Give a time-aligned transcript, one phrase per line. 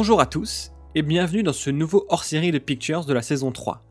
[0.00, 3.82] Bonjour à tous et bienvenue dans ce nouveau hors-série de Pictures de la saison 3.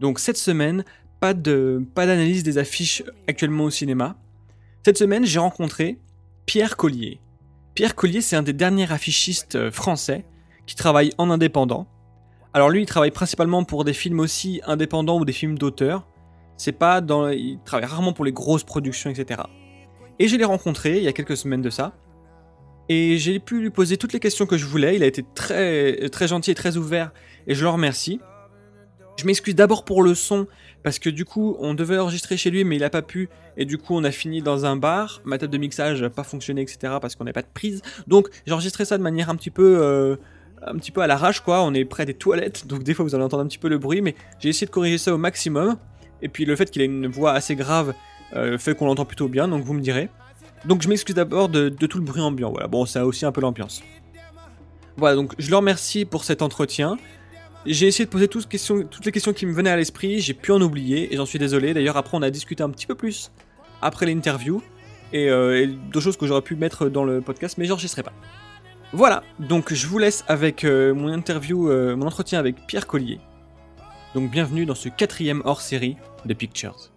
[0.00, 0.82] Donc cette semaine,
[1.20, 4.16] pas de pas d'analyse des affiches actuellement au cinéma.
[4.82, 5.98] Cette semaine, j'ai rencontré
[6.46, 7.20] Pierre Collier.
[7.74, 10.24] Pierre Collier, c'est un des derniers affichistes euh, français
[10.64, 11.86] qui travaille en indépendant.
[12.54, 16.08] Alors lui, il travaille principalement pour des films aussi indépendants ou des films d'auteur.
[16.56, 19.42] C'est pas dans, il travaille rarement pour les grosses productions, etc.
[20.18, 21.92] Et je l'ai rencontré il y a quelques semaines de ça.
[22.94, 24.96] Et j'ai pu lui poser toutes les questions que je voulais.
[24.96, 27.10] Il a été très, très gentil et très ouvert.
[27.46, 28.20] Et je le remercie.
[29.16, 30.46] Je m'excuse d'abord pour le son,
[30.82, 33.30] parce que du coup, on devait enregistrer chez lui, mais il n'a pas pu.
[33.56, 35.22] Et du coup, on a fini dans un bar.
[35.24, 37.80] Ma table de mixage n'a pas fonctionné, etc., parce qu'on n'avait pas de prise.
[38.06, 39.78] Donc, j'ai enregistré ça de manière un petit peu.
[39.80, 40.16] Euh,
[40.66, 41.62] un petit peu à l'arrache, quoi.
[41.62, 43.78] On est près des toilettes, donc des fois vous allez entendre un petit peu le
[43.78, 45.76] bruit, mais j'ai essayé de corriger ça au maximum.
[46.20, 47.94] Et puis le fait qu'il ait une voix assez grave
[48.36, 50.08] euh, fait qu'on l'entend plutôt bien, donc vous me direz.
[50.64, 52.50] Donc je m'excuse d'abord de, tout le bruit ambiant.
[52.50, 53.82] Voilà, bon, ça a aussi un peu l'ambiance.
[54.96, 56.96] Voilà, donc je le remercie pour cet entretien.
[57.64, 58.48] J'ai essayé de poser toutes,
[59.04, 61.74] les questions qui me venaient à l'esprit, j'ai pu en oublier, et j'en suis désolé.
[61.74, 63.30] D'ailleurs, après, on a discuté un petit peu plus
[63.80, 64.62] après l'interview,
[65.12, 68.12] et, euh, d'autres choses que j'aurais pu mettre dans le podcast, mais j'enregistrerai pas.
[68.92, 73.20] Voilà, donc je vous laisse avec euh, mon interview, euh, mon entretien avec Pierre Collier.
[74.14, 76.91] Donc bienvenue dans ce quatrième hors-série de Pictures.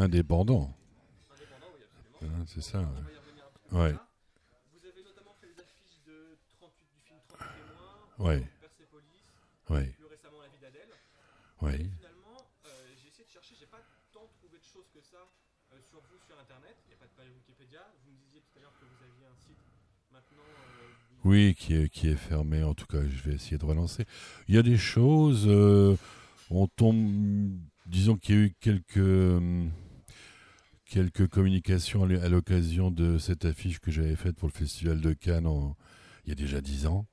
[0.00, 0.72] Indépendant.
[2.22, 2.78] Hein, c'est ça.
[3.70, 3.92] Ouais.
[4.72, 8.44] Vous avez notamment fait les affiches de 38, du film 38 témoins, ouais.
[8.60, 9.24] Persepolis,
[9.70, 9.94] ouais.
[9.96, 10.92] plus récemment La vie d'Adèle.
[11.60, 11.74] Ouais.
[11.74, 12.68] Et finalement, euh,
[13.00, 13.80] j'ai essayé de chercher, j'ai pas
[14.12, 15.24] tant trouvé de choses que ça
[15.72, 16.76] euh, sur vous sur internet.
[16.84, 17.80] Il n'y a pas de page Wikipédia.
[18.04, 19.58] Vous me disiez tout à l'heure que vous aviez un site
[20.12, 20.44] maintenant.
[20.44, 22.62] Euh, oui, qui est, qui est fermé.
[22.62, 24.04] En tout cas, je vais essayer de relancer.
[24.48, 25.48] Il y a des choses.
[26.50, 27.58] On tombe.
[27.86, 29.42] Disons qu'il y a eu quelques.
[30.84, 35.46] Quelques communications à l'occasion de cette affiche que j'avais faite pour le Festival de Cannes
[36.24, 37.06] il y a déjà dix ans,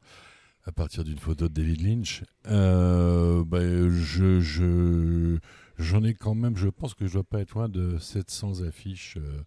[0.67, 2.23] à partir d'une photo de David Lynch.
[2.47, 5.39] Euh, bah, je,
[5.77, 9.15] j'en ai quand même, je pense que je dois pas être loin de 700 affiches
[9.17, 9.41] euh,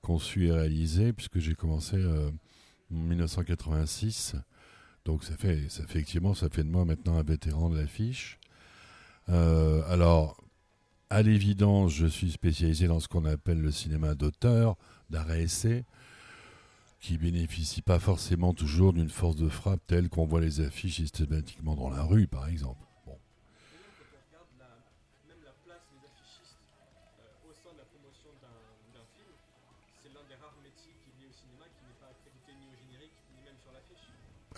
[0.00, 2.30] conçues et réalisées, puisque j'ai commencé euh,
[2.90, 4.36] en 1986.
[5.04, 8.38] Donc ça fait, effectivement, ça fait de moi maintenant un vétéran de l'affiche.
[9.28, 10.42] alors,
[11.10, 14.76] à l'évidence, je suis spécialisé dans ce qu'on appelle le cinéma d'auteur,
[15.10, 15.84] d'arrêt-essai,
[17.00, 21.74] qui bénéficie pas forcément toujours d'une force de frappe telle qu'on voit les affiches systématiquement
[21.74, 22.84] dans la rue, par exemple.
[23.06, 23.18] Bon.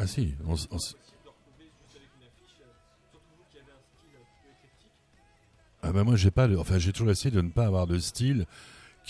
[0.00, 0.78] Ah si, on, on,
[5.88, 8.47] Ah ben moi j'ai pas, enfin j'ai toujours essayé de ne pas avoir de style,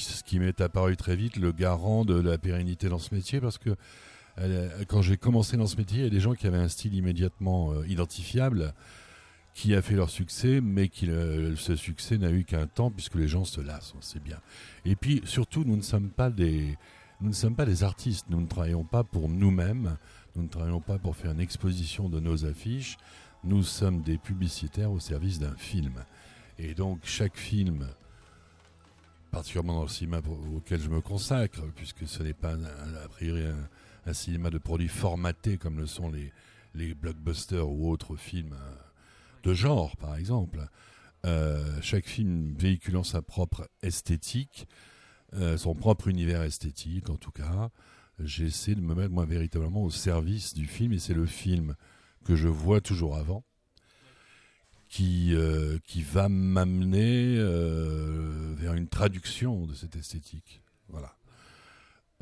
[0.02, 3.58] ce qui m'est apparu très vite le garant de la pérennité dans ce métier parce
[3.58, 3.70] que
[4.38, 6.68] euh, quand j'ai commencé dans ce métier, il y a des gens qui avaient un
[6.68, 8.72] style immédiatement euh, identifiable
[9.54, 13.26] qui a fait leur succès, mais qui ce succès n'a eu qu'un temps puisque les
[13.26, 14.38] gens se lassent, on sait bien.
[14.84, 16.78] Et puis surtout, nous ne sommes pas des,
[17.20, 19.96] nous ne sommes pas des artistes, nous ne travaillons pas pour nous-mêmes,
[20.36, 22.96] nous ne travaillons pas pour faire une exposition de nos affiches,
[23.42, 26.04] nous sommes des publicitaires au service d'un film.
[26.58, 27.88] Et donc chaque film,
[29.30, 30.20] particulièrement dans le cinéma
[30.54, 33.44] auquel je me consacre, puisque ce n'est pas a priori
[34.06, 36.32] un, cinéma de produits formatés comme le sont les,
[36.94, 38.74] blockbusters ou autres films euh,
[39.42, 40.66] de genre, par exemple.
[41.26, 44.68] Euh, chaque film véhiculant sa propre esthétique,
[45.34, 47.70] euh, son propre univers esthétique en tout cas,
[48.20, 51.74] j'essaie de me mettre moi véritablement au service du film et c'est le film
[52.24, 53.44] que je vois toujours avant
[54.88, 60.62] qui, euh, qui va m'amener euh, vers une traduction de cette esthétique.
[60.88, 61.14] Voilà.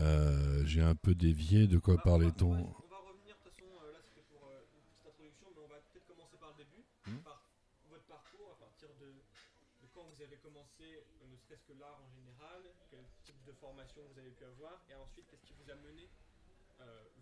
[0.00, 1.66] Euh, j'ai un peu dévié.
[1.66, 5.46] De quoi parlait-on On va revenir, de toute façon, là c'était pour une petite introduction,
[5.54, 7.40] mais on va peut-être commencer par le début, hmm par
[7.88, 12.10] votre parcours, à partir de, de, quand vous avez commencé, ne serait-ce que l'art en
[12.18, 12.60] général,
[12.90, 16.10] quel type de formation vous avez pu avoir, et ensuite qu'est-ce qui vous a mené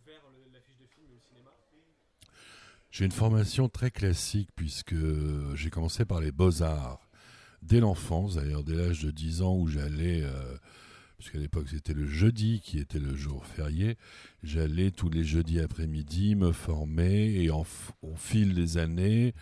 [0.04, 0.20] vers
[0.52, 1.52] l'affiche de film et au cinéma?
[2.90, 4.94] J'ai une formation très classique puisque
[5.54, 7.08] j'ai commencé par les beaux-arts
[7.64, 10.56] dès l'enfance, d'ailleurs dès l'âge de 10 ans où j'allais, euh,
[11.18, 13.96] parce qu'à l'époque c'était le jeudi qui était le jour férié,
[14.42, 17.64] j'allais tous les jeudis après-midi me former et en,
[18.02, 19.34] au fil des années,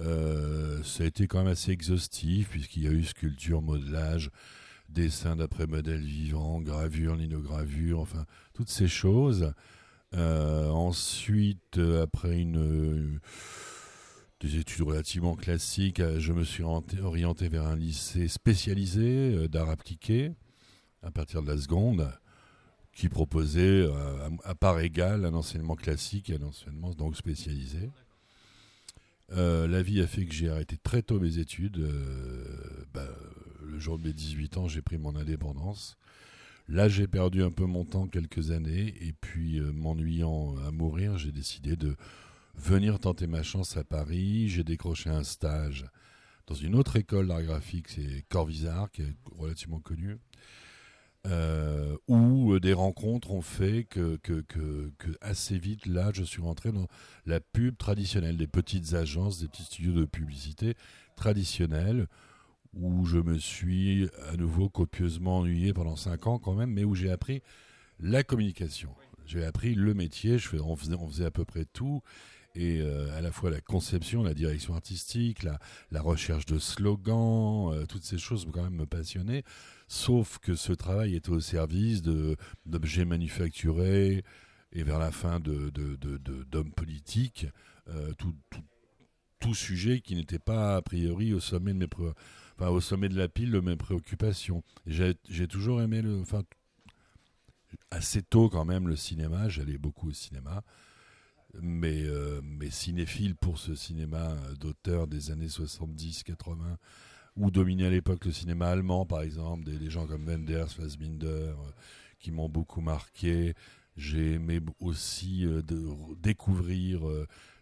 [0.00, 4.30] euh, ça a été quand même assez exhaustif puisqu'il y a eu sculpture, modelage,
[4.88, 9.52] dessin d'après modèle vivant, gravure, linogravure, enfin toutes ces choses.
[10.14, 13.20] Euh, ensuite, après une
[14.40, 19.68] des études relativement classiques, euh, je me suis orienté vers un lycée spécialisé euh, d'art
[19.68, 20.32] appliqué
[21.02, 22.12] à partir de la seconde,
[22.92, 27.90] qui proposait euh, à part égale un enseignement classique et un enseignement donc spécialisé.
[29.30, 31.78] la vie a fait que j'ai arrêté très tôt mes études.
[32.92, 33.06] Bah,
[33.62, 35.96] le jour de mes 18 ans, j'ai pris mon indépendance.
[36.68, 41.32] Là, j'ai perdu un peu mon temps quelques années, et puis m'ennuyant à mourir, j'ai
[41.32, 41.96] décidé de
[42.56, 44.48] venir tenter ma chance à Paris.
[44.48, 45.86] J'ai décroché un stage
[46.48, 50.16] dans une autre école d'art graphique, c'est Corvisart, qui est relativement connue,
[51.26, 54.90] euh, où euh, des rencontres ont fait que, que, que,
[55.20, 56.86] assez vite, là, je suis rentré dans
[57.26, 60.74] la pub traditionnelle, des petites agences, des petits studios de publicité
[61.16, 62.06] traditionnels,
[62.74, 66.94] où je me suis à nouveau copieusement ennuyé pendant cinq ans quand même, mais où
[66.94, 67.42] j'ai appris
[68.00, 68.94] la communication.
[69.26, 72.02] J'ai appris le métier, je fais, on, faisait, à peu près tout
[72.54, 75.58] et euh, à la fois la conception, la direction artistique, la,
[75.90, 79.44] la recherche de slogans, euh, toutes ces choses quand même me passionnaient.
[79.86, 84.24] Sauf que ce travail était au service d'objets manufacturés
[84.72, 87.46] et vers la fin d'hommes de, de, politiques,
[87.88, 88.64] euh, tout, tout,
[89.40, 91.86] tout, sujet qui n'était pas a priori au sommet de mes
[92.58, 94.62] enfin, au sommet de la pile de mes préoccupations.
[94.86, 95.14] J'ai
[95.48, 96.42] toujours aimé le, enfin
[97.90, 99.48] assez tôt quand même le cinéma.
[99.48, 100.62] J'allais beaucoup au cinéma
[101.62, 106.76] mais, euh, mais cinéphile pour ce cinéma d'auteur des années 70-80,
[107.36, 111.54] ou dominé à l'époque le cinéma allemand, par exemple, des, gens comme Wenders, Fassbinder, euh,
[112.18, 113.54] qui m'ont beaucoup marqué.
[113.96, 115.62] J'ai aimé aussi euh,
[116.20, 117.00] découvrir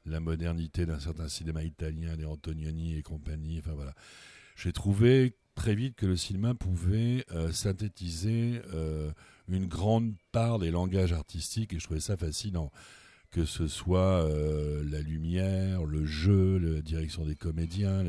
[0.04, 3.58] la modernité d'un certain cinéma italien, les Antonioni et compagnie.
[3.58, 3.94] Enfin voilà,
[4.56, 8.60] j'ai trouvé très vite que le cinéma pouvait synthétiser
[9.48, 12.70] une grande part des langages artistiques et je trouvais ça fascinant
[13.36, 18.02] que ce soit euh, la lumière, le jeu, la direction des comédiens,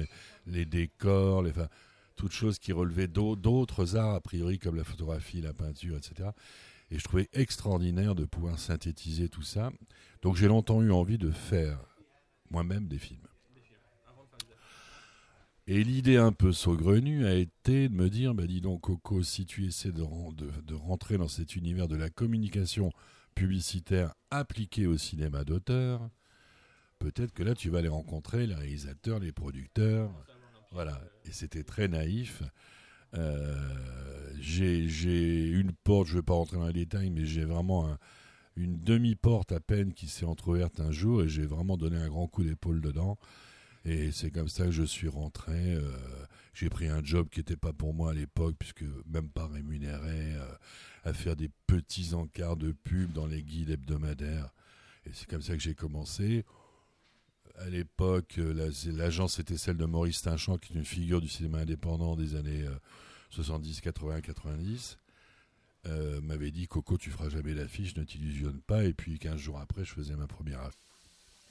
[0.45, 1.67] les, décors, enfin,
[2.15, 6.29] toutes choses qui relevaient d'autres arts, a priori, comme la photographie, la peinture, etc.
[6.91, 9.71] Et je trouvais extraordinaire de pouvoir synthétiser tout ça.
[10.21, 11.77] Donc j'ai longtemps eu envie de faire
[12.49, 13.26] moi-même des films.
[15.69, 19.45] Et l'idée un peu saugrenue a été de me dire, bah dis donc Coco, si
[19.45, 20.01] tu essaies de,
[20.73, 22.93] rentrer dans cet univers de la communication
[23.35, 26.09] publicitaire appliqué au cinéma d'auteur,
[26.99, 30.09] peut-être que là tu vas les rencontrer, les réalisateurs, les producteurs.
[30.71, 32.43] Voilà, et c'était très naïf.
[33.13, 37.97] Euh, j'ai une porte, je ne vais pas rentrer dans les détails, mais j'ai vraiment
[38.55, 42.27] une demi-porte à peine qui s'est entrouverte un jour et j'ai vraiment donné un grand
[42.27, 43.17] coup d'épaule dedans.
[43.87, 45.73] Et c'est comme ça que je suis rentré.
[45.73, 45.89] Euh,
[46.53, 50.35] j'ai pris un job qui n'était pas pour moi à l'époque, puisque même pas rémunéré.
[50.35, 50.55] Euh,
[51.05, 54.53] à faire des petits encarts de pub dans les guides hebdomadaires.
[55.05, 56.43] Et c'est comme ça que j'ai commencé.
[57.55, 61.59] À l'époque, euh, l'agence était celle de Maurice Tinchamp, qui est une figure du cinéma
[61.59, 62.65] indépendant des années
[63.29, 64.97] 70, 80, 90.
[66.23, 68.83] m'avait dit Coco, tu feras jamais l'affiche, ne t'illusionne pas.
[68.83, 70.86] Et puis 15 jours après, je faisais ma première affiche.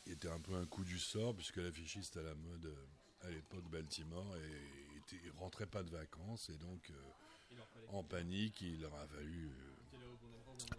[0.08, 3.68] Était un peu un coup du sort, puisque l'affichiste à la mode euh, à l'époque
[3.70, 4.76] Baltimore et
[5.12, 7.58] il rentrait pas de vacances et donc euh,
[7.88, 9.48] en panique, il aura fallu.
[9.48, 10.75] Euh,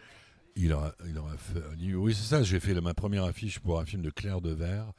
[0.55, 1.95] il aura, il aura fallu.
[1.95, 2.43] Oui, c'est ça.
[2.43, 4.91] J'ai fait ma première affiche pour un film de Claire de Verre,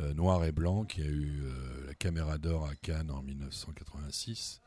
[0.00, 1.42] euh, noir et blanc, qui a eu
[1.86, 4.60] la caméra d'or à Cannes en 1986.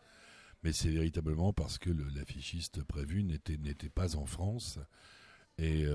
[0.63, 4.79] Mais c'est véritablement parce que l'affichiste prévu n'était n'était pas en France.
[5.59, 5.85] Et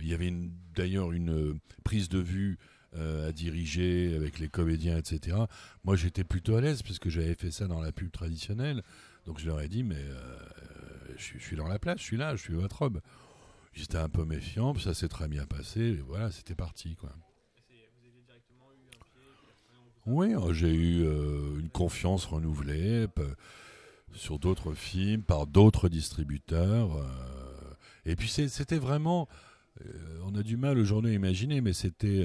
[0.00, 0.32] il y avait
[0.74, 2.58] d'ailleurs une prise de vue
[2.94, 5.36] à diriger avec les comédiens, etc.
[5.84, 8.82] Moi, j'étais plutôt à l'aise puisque j'avais fait ça dans la pub traditionnelle.
[9.26, 10.38] Donc je leur ai dit, mais euh,
[11.16, 13.00] je, suis dans la place, je suis là, je suis votre robe.
[13.72, 16.94] J'étais un peu méfiant, ça s'est très bien passé, et voilà, c'était parti.
[16.94, 17.10] Quoi.
[20.06, 23.06] Oui, euh, j'ai eu euh, une confiance renouvelée
[24.12, 27.02] sur d'autres films, par d'autres distributeurs.
[28.06, 29.28] Et puis c'était vraiment,
[30.24, 32.24] on a du mal aujourd'hui à imaginer, mais c'était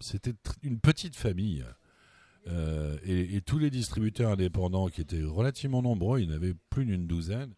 [0.00, 1.64] c'était une petite famille.
[2.48, 6.86] Euh, et, tous les distributeurs indépendants qui étaient relativement nombreux, il y en avait plus
[6.86, 7.52] d'une douzaine,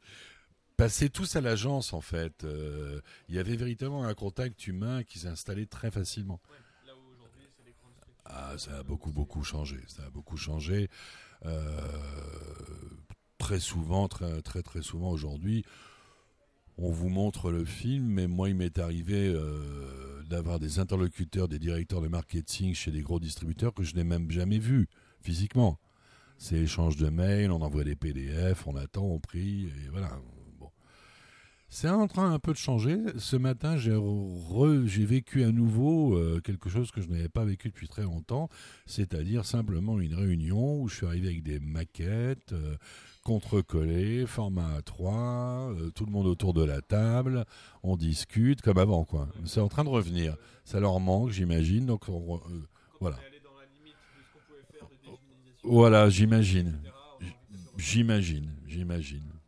[0.76, 2.44] passaient tous à l'agence en fait.
[2.44, 6.40] Euh, il y avait véritablement un contact humain qui s'installait très facilement.
[8.24, 9.78] ah, ça a beaucoup beaucoup changé.
[9.86, 10.88] Ça a beaucoup changé.
[11.44, 11.80] Euh,
[13.38, 15.64] très souvent, très très, très souvent aujourd'hui,
[16.78, 21.58] on vous montre le film, mais moi, il m'est arrivé euh, d'avoir des interlocuteurs, des
[21.58, 24.88] directeurs de marketing chez des gros distributeurs que je n'ai même jamais vus
[25.20, 25.78] physiquement.
[26.38, 30.18] C'est échange de mails, on envoie des PDF, on attend, on prie, et voilà.
[31.74, 32.98] C'est en train un peu de changer.
[33.16, 33.96] Ce matin, j'ai,
[35.06, 38.50] vécu à nouveau euh, quelque chose que je n'avais pas vécu depuis très longtemps,
[38.84, 42.76] c'est-à-dire simplement une réunion où je suis arrivé avec des maquettes euh,
[43.24, 47.44] contre-collées, format A3, euh, tout le monde autour de la table,
[47.82, 49.04] on discute comme avant.
[49.04, 49.28] quoi.
[49.44, 50.36] C'est en train de revenir.
[50.64, 51.86] Ça leur manque, j'imagine.
[51.86, 52.04] Donc
[53.00, 53.18] voilà.
[55.64, 56.80] Voilà, j'imagine.
[57.76, 59.41] J'imagine, j'imagine.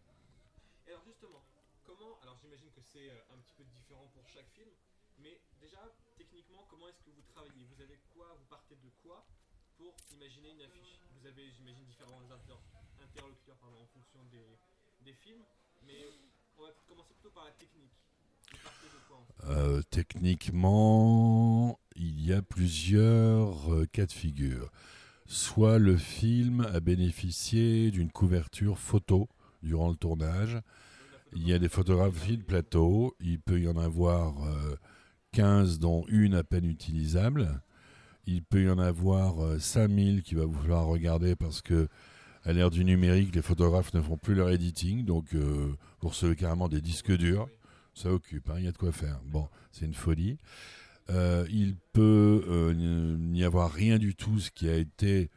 [19.49, 24.71] Euh, techniquement, il y a plusieurs euh, cas de figure.
[25.27, 29.29] Soit le film a bénéficié d'une couverture photo
[29.63, 30.59] durant le tournage.
[31.35, 33.15] Il y a des photographies de plateau.
[33.21, 34.35] Il peut y en avoir
[35.33, 37.61] 15 euh, dont une à peine utilisable.
[38.27, 41.89] Il peut y en avoir 5000 qui va vouloir regarder parce que
[42.45, 45.35] à l'ère du numérique, les photographes ne font plus leur editing, donc
[45.99, 47.49] pour ceux carrément des disques durs
[47.95, 49.21] ça occupe, hein, il y a de quoi faire.
[49.25, 50.39] Bon, c'est une folie.
[51.11, 55.31] Euh, il peut euh, n'y avoir rien du tout, ce qui a été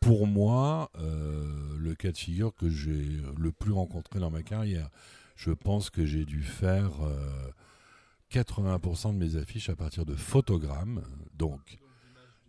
[0.00, 4.90] pour moi euh, le cas de figure que j'ai le plus rencontré dans ma carrière.
[5.36, 6.92] Je pense que j'ai dû faire
[8.30, 11.02] 80% de mes affiches à partir de photogrammes,
[11.36, 11.78] donc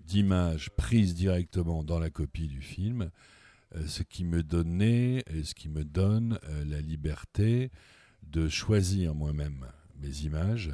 [0.05, 3.09] d'images prises directement dans la copie du film,
[3.87, 6.37] ce qui me donnait et ce qui me donne
[6.67, 7.71] la liberté
[8.35, 9.65] de choisir moi-même
[10.01, 10.69] mes images.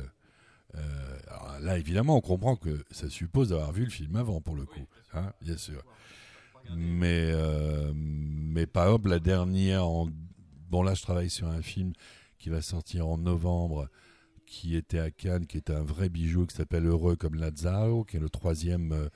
[0.75, 4.65] Euh, là, évidemment, on comprend que ça suppose d'avoir vu le film avant, pour le
[4.65, 5.83] coup, hein, bien sûr.
[6.75, 9.85] Mais, euh, mais par exemple, la dernière,
[10.69, 11.93] bon là, je travaille sur un film
[12.39, 13.89] qui va sortir en novembre,
[14.47, 18.17] qui était à Cannes, qui est un vrai bijou, qui s'appelle Heureux comme Lazaro, qui
[18.17, 19.09] est le troisième euh,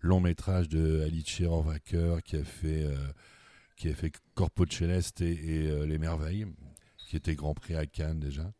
[0.00, 2.86] long métrage de Alice Rohrwacher, qui a fait
[3.76, 6.46] qui a fait Corpo Celeste et Les Merveilles,
[7.12, 8.50] qui était Grand Prix à Cannes déjà.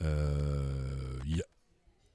[0.00, 1.18] Euh,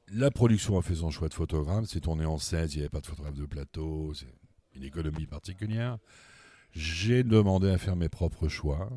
[0.07, 2.89] la production a fait son choix de photogramme, c'est tourné en 16, il n'y avait
[2.89, 4.25] pas de photographe de plateau, c'est
[4.73, 5.97] une économie particulière.
[6.71, 8.89] J'ai demandé à faire mes propres choix,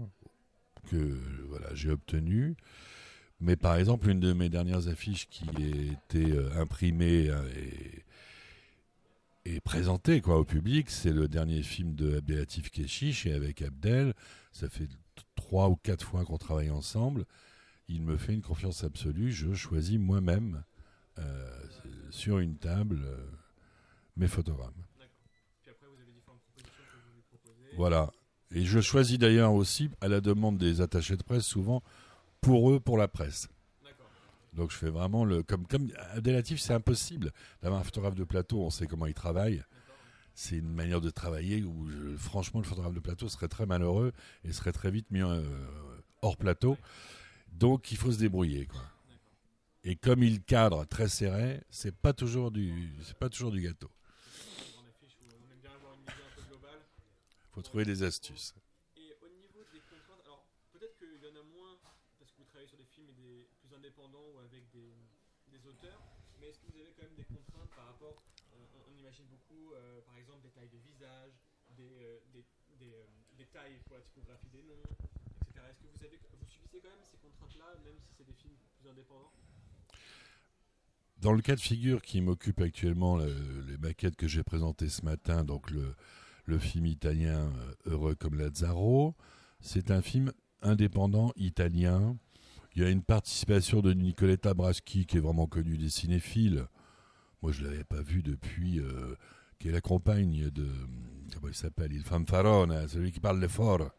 [0.89, 1.19] que
[1.49, 2.55] voilà, j'ai obtenu.
[3.41, 7.43] Mais par exemple, une de mes dernières affiches qui a été euh, imprimée euh,
[9.45, 14.15] et, présentée quoi, au public, c'est le dernier film de Abdelatif Keshish et avec Abdel,
[14.53, 14.87] ça fait
[15.51, 17.25] trois ou quatre fois qu'on travaille ensemble,
[17.89, 19.33] il me fait une confiance absolue.
[19.33, 20.63] Je choisis moi-même
[21.19, 21.51] euh,
[22.11, 23.27] sur une table euh,
[24.17, 24.85] mes photogrammes.
[27.77, 28.13] Voilà.
[28.53, 31.83] Et je choisis d'ailleurs aussi, à la demande des attachés de presse, souvent
[32.41, 33.49] pour eux, pour la presse.
[34.53, 35.43] Donc je fais vraiment le.
[35.43, 39.65] Comme, comme Adélatif, c'est impossible d'avoir un photographe de plateau, on sait comment il travaille
[40.41, 44.55] c'est une manière de travailler où, franchement, le photographe de plateau serait très malheureux et
[44.55, 45.45] serait très vite mis euh,
[46.23, 46.79] hors plateau.
[47.53, 48.67] Donc, il faut se débrouiller.
[49.85, 53.91] Et comme il cadre très serré, c'est pas toujours du, c'est pas toujours du gâteau.
[57.53, 58.55] Faut trouver des astuces.
[58.97, 61.77] Et au niveau des contraintes, alors peut-être qu'il y en a moins
[62.19, 64.97] parce que vous travaillez sur des films et des plus indépendants ou avec des,
[65.53, 66.01] des auteurs,
[66.41, 68.23] mais est-ce que vous avez quand même des contraintes par rapport
[68.89, 71.33] on, imagine beaucoup, euh, par exemple, des tailles de visage,
[71.71, 72.21] des, euh,
[72.83, 73.07] euh,
[73.37, 74.23] des, tailles pour la vous,
[76.49, 79.33] subissez quand même ces contraintes-là, même si c'est des films plus indépendants?
[81.19, 85.45] Dans le cas de figure qui m'occupe actuellement, les maquettes que j'ai présentées ce matin,
[85.45, 85.95] donc le,
[86.47, 87.53] le film italien
[87.85, 89.15] Heureux comme Lazzaro,
[89.61, 92.17] c'est un film indépendant italien.
[92.75, 96.67] Il y a une participation de Nicoletta Braschi, qui est vraiment connue des cinéphiles,
[97.43, 98.81] moi, je ne l'avais pas vu depuis.
[98.81, 99.17] Euh,
[99.59, 100.67] qui est la compagne de.
[101.35, 101.93] Comment il s'appelle?
[101.93, 103.91] Il Fanfarone, celui qui parle fort.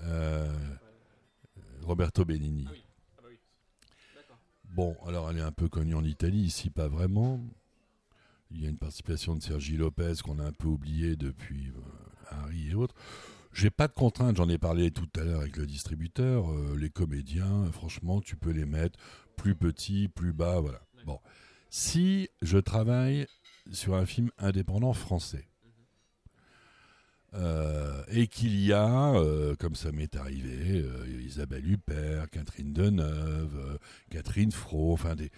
[0.00, 0.52] Euh,
[1.82, 2.66] Roberto Benigni.
[2.68, 2.72] Ah
[3.18, 4.34] ah bah
[4.64, 7.40] bon, alors elle est un peu connue en Italie, ici pas vraiment.
[8.50, 11.80] Il y a une participation de Sergi Lopez qu'on a un peu oublié depuis euh,
[12.30, 12.94] Harry et autres.
[13.52, 16.46] J'ai pas de contraintes, j'en ai parlé tout à l'heure avec le distributeur.
[16.76, 18.98] les comédiens, franchement, tu peux les mettre
[19.36, 20.82] plus petits, plus bas, voilà.
[21.06, 21.18] Bon.
[21.70, 23.26] Si je travaille
[23.72, 25.48] sur un film indépendant français,
[27.38, 33.78] Euh, et qu'il y a, euh, comme ça m'est arrivé, euh, Isabelle Huppert, Catherine Deneuve,
[34.10, 35.30] Catherine Fro, enfin des,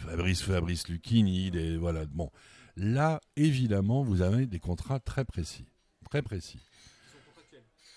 [0.00, 2.06] Fabrice Fabrice Lucchini, des, voilà.
[2.06, 2.30] Bon,
[2.76, 5.66] là, évidemment, vous avez des contrats très précis,
[6.08, 6.60] très précis.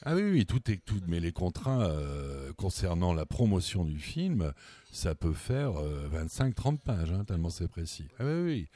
[0.03, 1.87] Ah oui, oui, tout est tout, mais les contrats
[2.57, 4.51] concernant la promotion du film,
[4.91, 5.73] ça peut faire
[6.11, 8.07] 25-30 pages, hein, tellement c'est précis.
[8.17, 8.67] Ah oui, oui.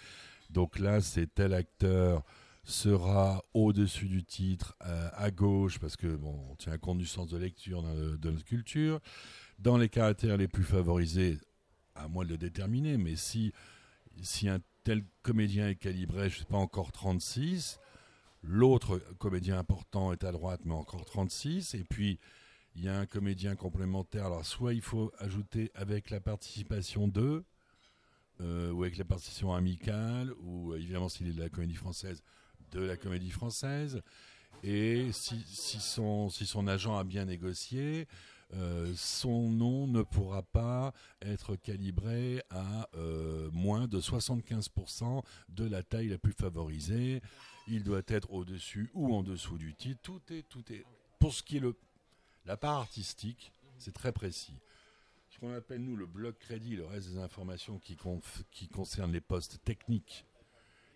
[0.51, 2.23] Donc là, c'est tel acteur
[2.65, 7.27] sera au-dessus du titre, euh, à gauche, parce que bon, on tient compte du sens
[7.27, 8.99] de lecture de notre culture.
[9.59, 11.39] Dans les caractères les plus favorisés,
[11.93, 13.53] à moi de le déterminer, mais si,
[14.21, 17.79] si un tel comédien est calibré, je ne sais pas, encore 36,
[18.43, 22.19] l'autre comédien important est à droite, mais encore 36, et puis
[22.75, 27.45] il y a un comédien complémentaire, alors soit il faut ajouter avec la participation de,
[28.41, 32.21] euh, ou avec la participation amicale, ou évidemment s'il est de la comédie française,
[32.71, 34.01] de la comédie française.
[34.63, 35.43] Et si,
[35.79, 38.07] son, si son agent a bien négocié,
[38.53, 45.83] euh, son nom ne pourra pas être calibré à euh, moins de 75% de la
[45.83, 47.21] taille la plus favorisée.
[47.67, 49.99] Il doit être au-dessus ou en dessous du titre.
[50.01, 50.85] Tout est, tout est.
[51.19, 51.75] Pour ce qui est le,
[52.45, 54.55] la part artistique, c'est très précis.
[55.29, 57.97] Ce qu'on appelle nous le bloc crédit, le reste des informations qui,
[58.51, 60.25] qui concernent les postes techniques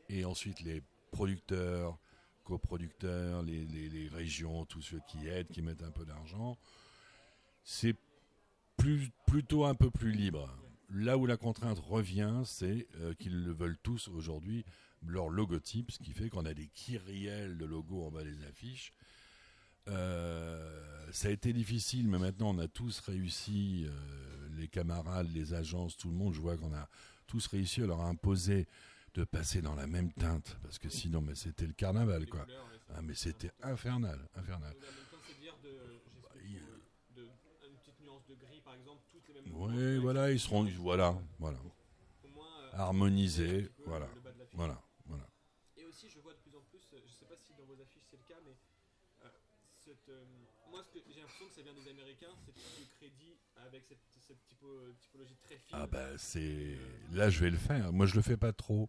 [0.08, 0.82] et ensuite les
[1.12, 1.98] producteurs,
[2.44, 6.58] coproducteurs, les, régions, tous ceux qui aident, qui mettent un peu d'argent,
[7.64, 7.96] c'est
[9.26, 10.50] plutôt un peu plus libre.
[10.92, 14.66] Là où la contrainte revient, c'est euh, qu'ils le veulent tous aujourd'hui,
[15.06, 18.94] leur logotype, ce qui fait qu'on a des kyriels de logos en bas des affiches.
[19.88, 25.54] Euh, ça a été difficile, mais maintenant on a tous réussi, euh, les camarades, les
[25.54, 26.90] agences, tout le monde, je vois qu'on a
[27.28, 28.68] tous réussi à leur imposer
[29.20, 32.48] de passer dans la même teinte, parce que sinon, mais c'était le carnaval, quoi.
[32.96, 34.74] Ah, mais c'était infernal, infernal.
[39.52, 44.08] Oui, voilà, ils seront, voilà, voilà, euh, harmonisés, voilà,
[44.54, 45.28] voilà, voilà.
[45.76, 47.82] Et aussi, je vois de plus en plus, je ne sais pas si dans vos
[47.82, 48.56] affiches c'est le cas, mais
[49.26, 49.30] euh,
[49.84, 50.24] cette, euh,
[50.72, 54.00] moi, j'ai l'impression que ça vient des Américains, type de crédit avec cette,
[54.30, 55.74] cette typologie très fine.
[55.74, 56.78] Ah bah c'est
[57.14, 57.92] là je vais le faire.
[57.92, 58.88] Moi je le fais pas trop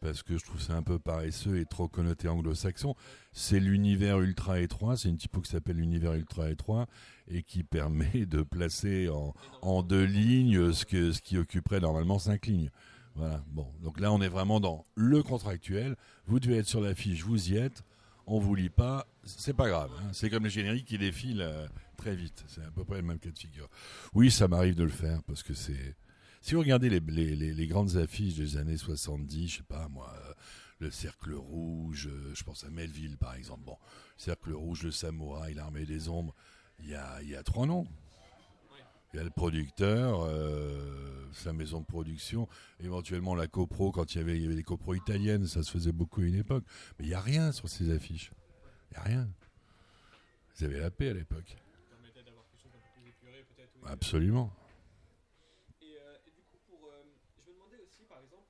[0.00, 2.94] parce que je trouve c'est un peu paresseux et trop connoté anglo-saxon.
[3.32, 6.86] C'est l'univers ultra étroit, c'est une typo qui s'appelle l'univers ultra étroit
[7.28, 12.18] et qui permet de placer en, en deux lignes ce, que, ce qui occuperait normalement
[12.18, 12.70] cinq lignes.
[13.14, 13.44] Voilà.
[13.48, 15.96] Bon, donc là on est vraiment dans le contractuel.
[16.26, 17.82] Vous devez être sur la fiche, vous y êtes
[18.26, 19.90] on vous lit pas, c'est pas grave.
[19.98, 20.10] Hein.
[20.12, 22.44] C'est comme les génériques qui défilent euh, très vite.
[22.48, 23.68] C'est à peu près le même cas de figure.
[24.14, 25.96] Oui, ça m'arrive de le faire parce que c'est.
[26.42, 30.32] Si vous regardez les, grandes affiches des années 70, je sais pas moi, euh,
[30.78, 33.62] le Cercle Rouge, euh, je pense à Melville par exemple.
[33.64, 33.76] Bon,
[34.16, 36.34] Cercle Rouge, le Samouraï, l'Armée des Ombres,
[36.80, 37.86] il y a trois noms.
[39.16, 40.28] Il y a le producteur,
[41.32, 42.48] sa maison de production,
[42.80, 45.70] éventuellement la copro quand il y avait, il y avait des copros italiennes, ça se
[45.70, 46.64] faisait beaucoup à une époque.
[46.98, 48.30] Mais il n'y a rien sur ces affiches.
[48.90, 49.28] Il n'y a rien.
[50.54, 51.56] Vous avez la paix à l'époque.
[53.86, 54.52] Absolument.
[55.80, 57.02] Et, euh, et, du coup, pour, euh,
[57.38, 58.44] je me demandais aussi, par exemple,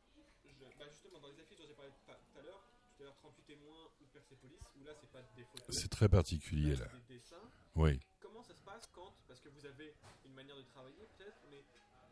[0.48, 2.64] je, bah justement dans les affiches dont j'ai parlé tout à l'heure,
[2.96, 5.66] tout à l'heure 38 témoins ou Persepolis, où là c'est pas des photos.
[5.68, 6.88] C'est très particulier là.
[6.90, 7.36] C'est des dessins.
[7.74, 8.00] Oui.
[8.20, 11.62] Comment ça se passe quand, parce que vous avez une manière de travailler peut-être, mais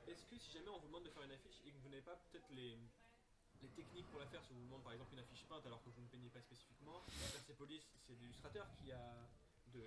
[0.06, 2.02] est-ce que si jamais on vous demande de faire une affiche et que vous n'avez
[2.02, 2.78] pas peut-être les,
[3.62, 5.82] les, techniques pour la faire, si on vous demande par exemple une affiche peinte alors
[5.82, 7.02] que vous ne peignez pas spécifiquement,
[7.34, 9.02] Persepolis, c'est l'illustrateur qui a.
[9.74, 9.80] De,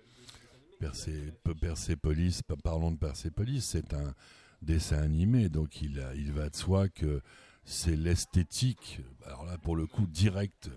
[0.84, 4.14] de, Persepolis, parlons de Persepolis, c'est un
[4.60, 7.22] dessin animé, donc il, a, il va de soi que
[7.64, 10.70] c'est l'esthétique, alors là pour le coup direct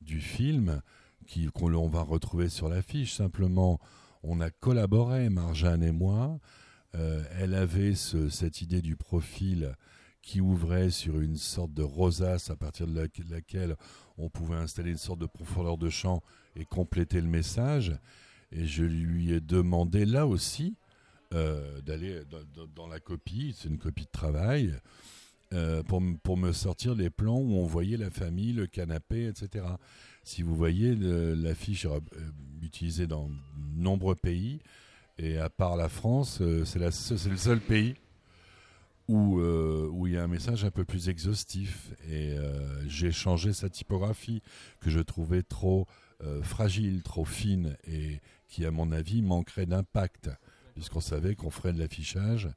[0.00, 0.82] du film,
[1.54, 3.14] qu'on va retrouver sur l'affiche.
[3.14, 3.78] Simplement,
[4.24, 6.40] on a collaboré, Marjane et moi,
[6.96, 9.74] euh, elle avait cette idée du profil
[10.22, 13.76] qui ouvrait sur une sorte de rosace à partir de, laquelle
[14.18, 16.22] on pouvait installer une sorte de profondeur de champ
[16.56, 17.96] et compléter le message.
[18.50, 20.76] Et je lui ai demandé là aussi
[21.34, 22.22] euh, d'aller
[22.74, 24.74] dans, la copie, c'est une copie de travail,
[25.52, 29.64] euh, pour, pour, me sortir les plans où on voyait la famille, le canapé, etc.
[30.24, 31.86] Si vous voyez l'affiche
[32.62, 33.34] utilisée dans de
[33.76, 34.60] nombreux pays,
[35.18, 37.94] et à part la France, euh, c'est le seul pays
[39.08, 41.92] où, euh, où il y a un message un peu plus exhaustif.
[42.08, 44.42] Et euh, j'ai changé sa typographie
[44.80, 45.86] que je trouvais trop
[46.42, 50.30] fragile, trop fine et qui, à mon avis, manquerait d'impact.
[50.72, 52.48] Puisqu'on savait qu'on ferait de l'affichage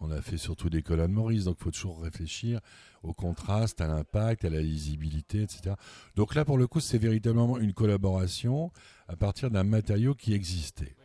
[0.00, 2.60] on a fait surtout des colonnes Maurice, donc il faut toujours réfléchir
[3.02, 5.74] au contraste, à l'impact, à la lisibilité, etc.
[6.16, 8.72] Donc là, pour le coup, c'est véritablement une collaboration
[9.08, 10.96] à partir d'un matériau qui existait.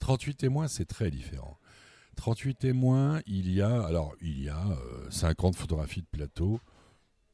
[0.00, 1.58] 38 témoins, c'est très différent.
[2.16, 4.64] 38 témoins, il y a, alors, il y a
[5.10, 6.60] 50 euh, photographies de plateau,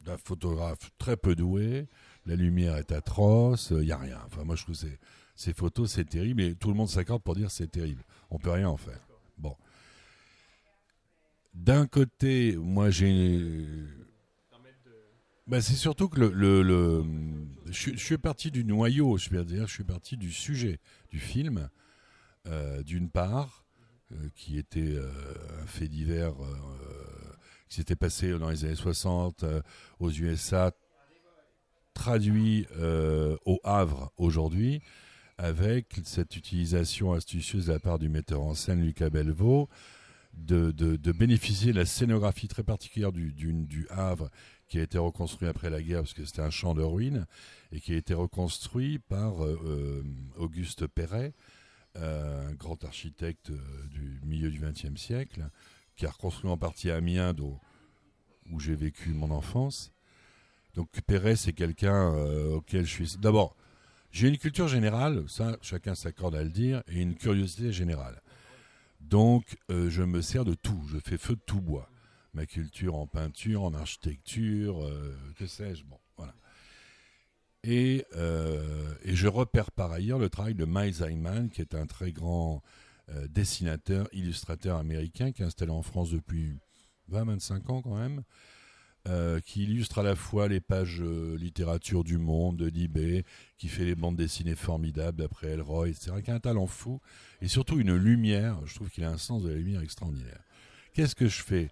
[0.00, 1.88] d'un photographe très peu doué,
[2.26, 4.20] la lumière est atroce, il n'y a rien.
[4.26, 4.98] Enfin, moi, je trouve ces,
[5.34, 8.04] ces photos, c'est terrible, et tout le monde s'accorde pour dire c'est terrible.
[8.30, 9.06] On peut rien en faire.
[9.38, 9.56] Bon.
[11.54, 13.40] D'un côté, moi, j'ai.
[15.46, 17.04] Bah, c'est surtout que le, le,
[17.66, 21.68] Je, suis parti du noyau, je veux dire, je suis parti du sujet du film,
[22.48, 23.64] euh, d'une part,
[24.12, 25.10] euh, qui était euh,
[25.62, 26.34] un fait divers
[27.68, 29.44] qui s'était passé dans les années 60
[29.98, 30.70] aux USA,
[31.94, 32.66] traduit
[33.44, 34.82] au Havre aujourd'hui,
[35.36, 39.68] avec cette utilisation astucieuse de la part du metteur en scène Lucas Belvaux,
[40.34, 40.70] de,
[41.10, 44.30] bénéficier de la scénographie très particulière du, Havre,
[44.68, 47.26] qui a été reconstruit après la guerre, parce que c'était un champ de ruines,
[47.72, 49.34] et qui a été reconstruit par
[50.36, 51.34] Auguste Perret,
[52.00, 55.48] un grand architecte euh, du milieu du XXe siècle,
[55.96, 59.92] qui a reconstruit en partie Amiens, où j'ai vécu mon enfance.
[60.74, 62.12] Donc Perret, c'est quelqu'un
[62.52, 63.16] auquel je suis...
[63.18, 63.56] D'abord,
[64.10, 68.22] j'ai une culture générale, ça chacun s'accorde à le dire, et une curiosité générale.
[69.00, 71.90] Donc euh, je me sers de tout, je fais feu de tout bois.
[72.34, 75.98] Ma culture en peinture, en architecture, euh, que sais-je, bon.
[77.66, 81.86] Et, euh, et, je repère par ailleurs le travail de Miles Hyman, qui est un
[81.86, 82.62] très grand
[83.28, 86.58] dessinateur, illustrateur américain, qui est installé en France depuis
[87.12, 88.22] 20-25 ans quand même,
[89.08, 93.24] euh, qui illustre à la fois les pages euh, littérature du monde, de Libé,
[93.56, 97.00] qui fait les bandes dessinées formidables d'après Elroy, etc., qui a un talent fou,
[97.40, 100.42] et surtout une lumière, je trouve qu'il a un sens de la lumière extraordinaire.
[100.92, 101.70] Qu'est-ce que je fais?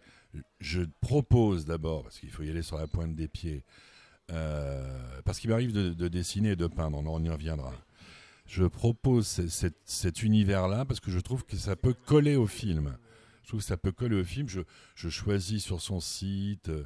[0.61, 3.94] Je propose d'abord, parce qu'il faut y aller sur la pointe des pieds, euh,
[4.29, 7.73] parce qu'il m'arrive de, dessiner et de peindre, on y reviendra.
[8.47, 9.27] Je propose
[9.85, 12.97] cet univers-là parce que je trouve que ça peut coller au film.
[13.43, 14.49] Je trouve que ça peut coller au film.
[14.49, 16.85] Je, choisis sur son site, euh,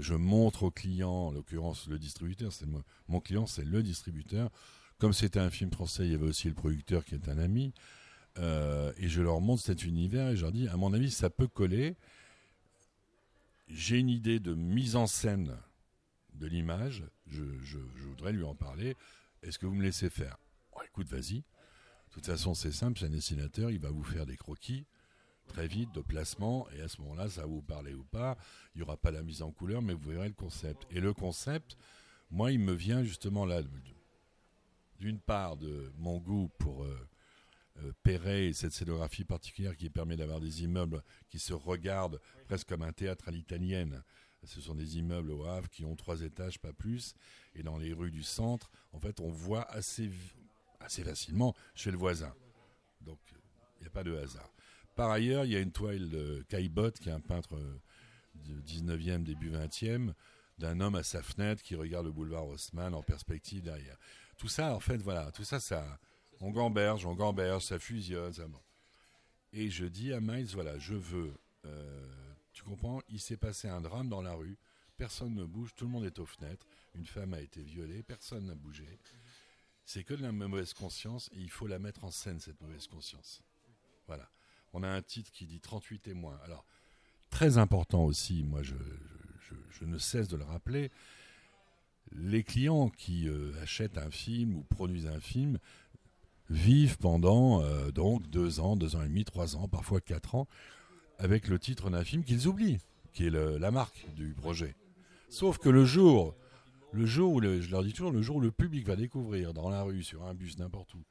[0.00, 2.50] je montre au client, en l'occurrence le distributeur,
[3.08, 4.50] mon, client, c'est le distributeur.
[4.98, 7.72] Comme c'était un film français, il y avait aussi le producteur qui est un ami.
[8.38, 11.30] Euh, et je leur montre cet univers et je leur dis, à mon avis, ça
[11.30, 11.96] peut coller.
[13.68, 15.56] J'ai une idée de mise en scène
[16.38, 17.04] de l'image.
[17.26, 18.96] Je, je, voudrais lui en parler.
[19.42, 20.36] Est-ce que vous me laissez faire?
[20.84, 21.38] Écoute, vas-y.
[21.40, 24.86] De toute façon, c'est simple, c'est un dessinateur, il va vous faire des croquis
[25.48, 28.36] très vite de placement et à ce moment-là, ça va vous parler ou pas.
[28.74, 30.86] Il n'y aura pas la mise en couleur, mais vous verrez le concept.
[30.90, 31.76] Et le concept,
[32.30, 33.62] moi, il me vient justement là,
[35.00, 37.08] d'une part de mon goût pour euh,
[37.78, 42.68] euh, Perret et cette scénographie particulière qui permet d'avoir des immeubles qui se regardent presque
[42.68, 44.02] comme un théâtre à l'italienne.
[44.44, 47.14] Ce sont des immeubles au Havre qui ont trois étages, pas plus.
[47.54, 50.10] Et dans les rues du centre, en fait, on voit assez,
[50.80, 52.32] assez facilement chez le voisin.
[53.00, 53.18] Donc,
[53.78, 54.52] il n'y a pas de hasard.
[54.94, 57.80] Par ailleurs, il y a une toile de Caillebotte, qui est un peintre euh,
[58.34, 60.12] du 19e, début 20e,
[60.58, 63.96] d'un homme à sa fenêtre qui regarde le boulevard Haussmann en perspective derrière.
[64.36, 65.98] Tout ça, en fait, voilà, tout ça, ça,
[66.40, 68.46] on gamberge, on gamberge, ça fusionne, ça.
[69.52, 71.32] Et je dis à Miles, voilà, je veux,
[71.64, 72.27] euh,
[72.58, 74.56] tu comprends, il s'est passé un drame dans la rue,
[74.96, 78.46] personne ne bouge, tout le monde est aux fenêtres, une femme a été violée, personne
[78.46, 78.98] n'a bougé.
[79.84, 82.86] C'est que de la mauvaise conscience et il faut la mettre en scène, cette mauvaise
[82.86, 83.42] conscience.
[84.06, 84.28] Voilà
[84.72, 86.38] on a un titre qui dit 38 témoins.
[86.44, 86.64] Alors,
[87.30, 88.74] très important aussi, moi je,
[89.84, 90.90] ne cesse de le rappeler,
[92.12, 95.58] les clients qui euh, achètent un film ou produisent un film
[96.50, 100.48] vivent pendant euh, donc deux ans, deux ans et demi, trois ans, parfois quatre ans,
[101.18, 102.78] avec le titre d'un film qu'ils oublient,
[103.12, 104.74] qui est la marque du projet.
[105.28, 106.34] Sauf que le jour,
[106.92, 109.68] le jour où, je leur dis toujours, le jour où le public va découvrir dans
[109.68, 111.04] la rue, sur un bus, n'importe où,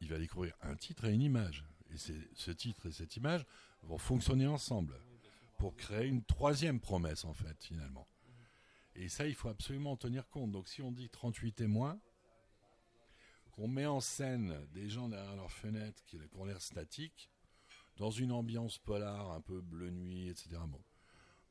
[0.00, 1.98] il va découvrir un titre et une image et
[2.34, 3.44] ce titre et cette image
[3.82, 4.94] vont fonctionner ensemble
[5.58, 8.06] pour créer une troisième promesse, en fait, finalement.
[8.94, 10.50] Et ça, il faut absolument en tenir compte.
[10.52, 12.00] Donc, si on dit 38 témoins,
[13.52, 17.29] qu'on met en scène des gens derrière leurs fenêtres qui, ont l'air statiques,
[18.00, 20.56] dans une ambiance polar, un peu bleu nuit, etc.
[20.66, 20.80] Bon,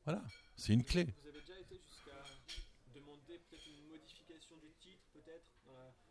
[0.04, 0.20] voilà,
[0.56, 1.04] c'est une clé.
[1.22, 2.24] Vous avez déjà été jusqu'à
[2.92, 5.46] demander peut-être une modification du titre, peut-être,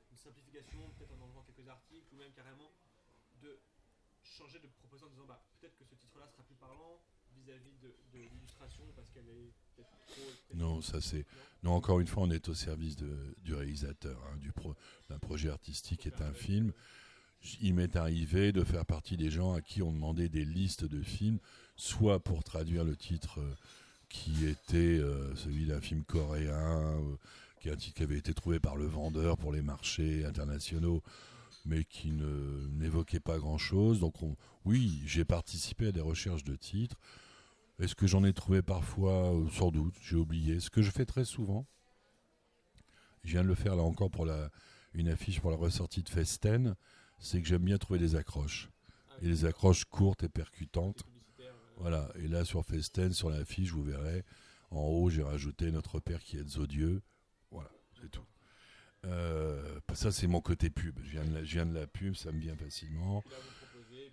[0.10, 2.72] une simplification, peut-être en enlevant quelques articles, ou même carrément
[3.42, 3.60] de
[4.24, 7.02] changer de proposer en disant bah, peut-être que ce titre-là sera plus parlant
[7.36, 10.56] vis-à-vis de, l'illustration parce qu'elle est peut-être trop.
[10.56, 11.26] Non, ça c'est.
[11.64, 14.74] Non, encore une fois, on est au service de, du réalisateur, hein, du pro,
[15.10, 16.72] d'un projet artistique est un film.
[17.62, 21.02] Il m'est arrivé de faire partie des gens à qui on demandait des listes de
[21.02, 21.40] films,
[21.76, 23.56] soit pour traduire le titre euh,
[24.10, 27.16] qui était euh, celui d'un film coréen, euh,
[27.60, 31.02] qui est un titre qui avait été trouvé par le vendeur pour les marchés internationaux,
[31.66, 34.00] mais qui ne n'évoquait pas grand-chose.
[34.00, 34.16] Donc
[34.66, 36.98] oui, j'ai participé à des recherches de titres.
[37.80, 39.34] Est-ce que j'en ai trouvé parfois?
[39.54, 40.60] Sans doute, j'ai oublié.
[40.60, 41.66] Ce que je fais très souvent,
[43.24, 44.50] je viens de le faire là encore pour la,
[44.94, 46.76] une affiche pour la ressortie de Festen,
[47.20, 48.70] c'est que j'aime bien trouver des accroches.
[49.22, 51.04] Et des accroches courtes et percutantes.
[51.78, 52.10] Voilà.
[52.16, 54.24] Et là, sur Festen, sur l'affiche, vous verrez,
[54.72, 57.02] en haut, j'ai rajouté Notre Père qui est odieux.
[57.52, 58.26] Voilà, c'est tout.
[59.06, 61.00] Euh, ça, c'est mon côté pub.
[61.02, 63.24] Je viens, de la, je viens de la pub, ça me vient facilement.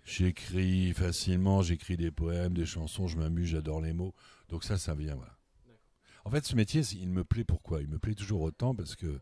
[0.05, 4.13] J'écris facilement, j'écris des poèmes, des chansons, je m'amuse, j'adore les mots.
[4.47, 5.37] Donc ça, ça vient, voilà.
[6.23, 7.81] En fait, ce métier, il me plaît pourquoi?
[7.81, 9.19] Il me plaît toujours autant parce que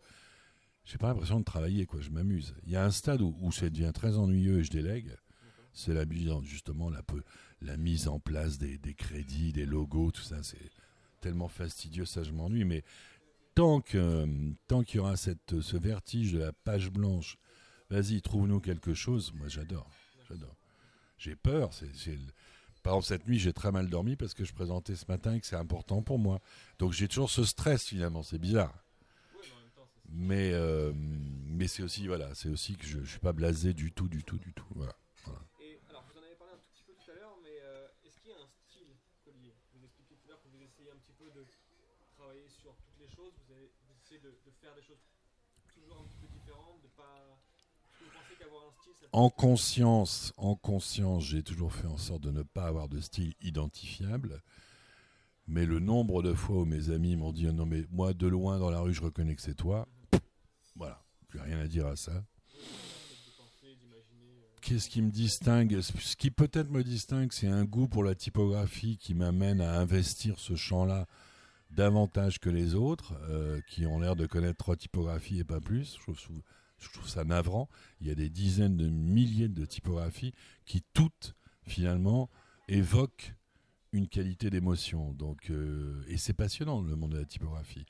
[0.86, 2.00] j'ai pas l'impression de travailler, quoi.
[2.00, 2.56] Je m'amuse.
[2.65, 5.10] Il y a un stade où, ça devient très ennuyeux et je délègue.
[5.74, 6.06] C'est la
[6.43, 10.41] justement la, mise en place des, crédits, des logos, tout ça.
[10.43, 10.71] C'est
[11.19, 12.65] tellement fastidieux, ça je m'ennuie.
[12.65, 12.84] Mais
[13.56, 17.38] tant qu'il y aura ce vertige de la page blanche,
[17.89, 19.34] vas-y, trouve-nous quelque chose.
[19.34, 19.89] Moi, j'adore,
[20.30, 20.56] j'adore.
[21.17, 21.71] J'ai peur.
[22.84, 25.39] Par exemple, cette nuit, j'ai très mal dormi parce que je présentais ce matin et
[25.39, 26.39] que c'est important pour moi.
[26.78, 28.21] Donc, j'ai toujours ce stress finalement.
[28.21, 28.85] C'est bizarre.
[30.10, 33.91] Mais, euh, mais c'est aussi, voilà, c'est aussi que je ne suis pas blasé du
[33.91, 34.68] tout, du tout, du tout.
[34.76, 34.96] Voilà.
[35.60, 37.88] Et alors, vous en avez parlé un tout petit peu tout à l'heure, mais euh,
[38.06, 39.54] est-ce qu'il y a un style collier?
[39.74, 41.46] Vous expliquez tout à l'heure que vous essayez un petit peu de
[42.15, 45.04] travailler sur toutes les choses, vous, avez, vous essayez de, de, faire des choses
[45.74, 47.38] toujours un petit peu différentes, de pas.
[48.00, 52.22] Vous pensez qu'avoir un style, ça en conscience, en conscience, j'ai toujours fait en sorte
[52.22, 54.41] de ne pas avoir de style identifiable.
[55.48, 58.58] Mais le nombre de fois où mes amis m'ont dit non mais moi de loin
[58.58, 59.88] dans la rue je reconnais que c'est toi,
[60.76, 62.24] voilà, plus rien à dire à ça.
[64.62, 65.80] Qu'est-ce qui me distingue?
[65.82, 70.40] Ce qui peut-être me distingue, c'est un goût pour la typographie qui m'amène à investir
[70.40, 71.06] ce champ-là
[71.70, 75.98] davantage que les autres, euh, qui ont l'air de connaître trois typographies et pas plus.
[76.78, 77.70] Je trouve, ça navrant.
[78.02, 80.34] Il y a des dizaines de milliers de typographies
[80.66, 82.30] qui toutes, finalement,
[82.68, 83.36] évoquent
[83.92, 85.14] une qualité d'émotion.
[85.14, 87.86] Donc, euh, et c'est passionnant le monde de la typographie.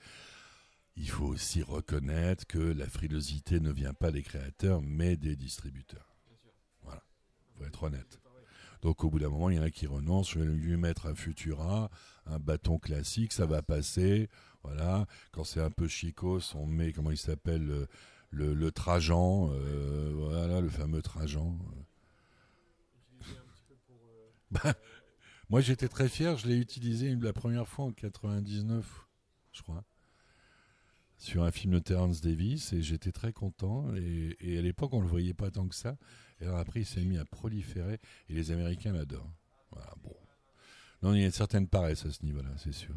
[0.97, 6.15] Il faut aussi reconnaître que la frilosité ne vient pas des créateurs, mais des distributeurs.
[6.83, 7.03] Voilà,
[7.53, 8.19] faut être honnête.
[8.81, 10.31] Donc au bout d'un moment, il y en a qui renoncent.
[10.31, 11.89] Je vais lui mettre un Futura,
[12.25, 14.29] un bâton classique, ça va passer.
[14.63, 15.05] Voilà.
[15.31, 17.87] Quand c'est un peu chicos, on met comment il s'appelle
[18.29, 19.49] le, Trajan.
[19.51, 21.57] Euh, voilà, le fameux Trajan.
[24.51, 24.75] Bah,
[25.49, 26.37] moi, j'étais très fier.
[26.37, 29.07] Je l'ai utilisé la première fois en 99,
[29.51, 29.83] je crois,
[31.17, 33.93] sur un film de Terence Davis, et j'étais très content.
[33.95, 35.97] Et, à l'époque, on le voyait pas tant que ça.
[36.39, 37.99] Et alors après, il s'est mis à proliférer,
[38.29, 39.31] et les Américains l'adorent.
[39.71, 40.15] Voilà, bon.
[41.01, 42.95] Non, il y a une certaine paresse à ce niveau-là, c'est sûr.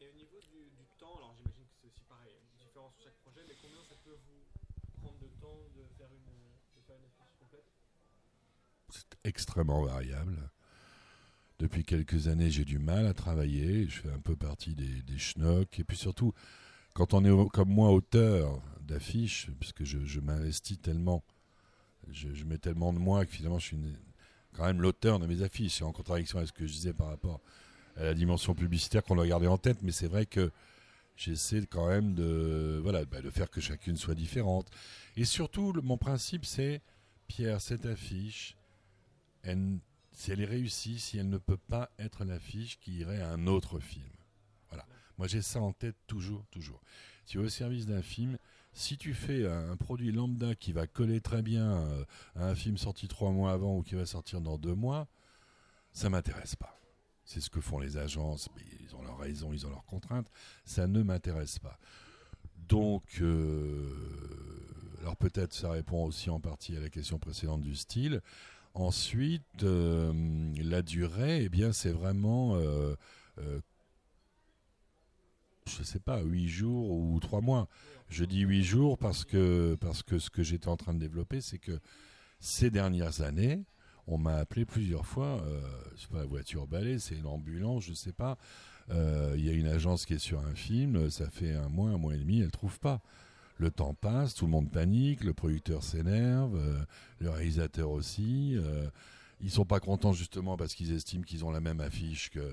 [0.00, 3.18] Et au niveau du, temps, alors j'imagine que c'est aussi pareil, une différence sur chaque
[3.22, 7.04] projet, mais combien ça peut vous prendre de temps de faire une, de faire une
[7.04, 7.64] affiche complète?
[8.90, 10.50] C'est extrêmement variable.
[11.58, 13.86] Depuis quelques années, j'ai du mal à travailler.
[13.88, 15.78] Je fais un peu partie des, des schnocks.
[15.78, 16.34] Et puis surtout,
[16.94, 21.22] quand on est comme moi auteur d'affiches, puisque je, je m'investis tellement,
[22.10, 23.78] je, mets tellement de moi que finalement je suis
[24.54, 25.78] quand même l'auteur de mes affiches.
[25.78, 27.40] C'est en contradiction avec ce que je disais par rapport
[27.96, 29.78] à la dimension publicitaire qu'on doit garder en tête.
[29.82, 30.50] Mais c'est vrai que
[31.16, 34.68] j'essaie quand même de, voilà, bah, de faire que chacune soit différente.
[35.16, 36.82] Et surtout, mon principe, c'est,
[37.26, 38.56] Pierre, cette affiche,
[39.44, 43.46] si elle est réussie, si elle ne peut pas être l'affiche qui irait à un
[43.46, 44.10] autre film.
[45.22, 46.80] Moi, j'ai ça en tête toujours, toujours.
[47.26, 48.38] Tu es au service d'un film.
[48.72, 52.04] Si tu fais un produit lambda qui va coller très bien euh,
[52.34, 55.06] à un film sorti trois mois avant ou qui va sortir dans deux mois,
[55.92, 56.76] ça m'intéresse pas.
[57.24, 58.48] C'est ce que font les agences.
[58.80, 60.26] Ils ont leurs raisons, ils ont leurs contraintes.
[60.64, 61.78] Ça ne m'intéresse pas.
[62.56, 63.94] Donc, euh,
[65.02, 68.22] alors peut-être ça répond aussi en partie à la question précédente du style.
[68.74, 72.60] Ensuite, euh, la durée, eh bien, c'est vraiment,
[75.66, 77.68] je sais pas, huit jours ou trois mois.
[78.08, 81.78] Je dis huit jours parce que ce que j'étais en train de développer, c'est que
[82.40, 83.64] ces dernières années,
[84.06, 85.40] on m'a appelé plusieurs fois.
[85.42, 85.60] Euh,
[85.96, 88.36] c'est pas la voiture balai, c'est l'ambulance, je sais pas.
[88.90, 91.96] Il y a une agence qui est sur un film, ça fait un mois, un
[91.96, 93.00] mois et demi, elle trouve pas.
[93.62, 96.84] Le temps passe, tout le monde panique, le producteur s'énerve, euh,
[97.20, 98.56] le réalisateur aussi.
[98.56, 98.88] Euh,
[99.40, 102.52] ils sont pas contents justement parce qu'ils estiment qu'ils ont la même affiche que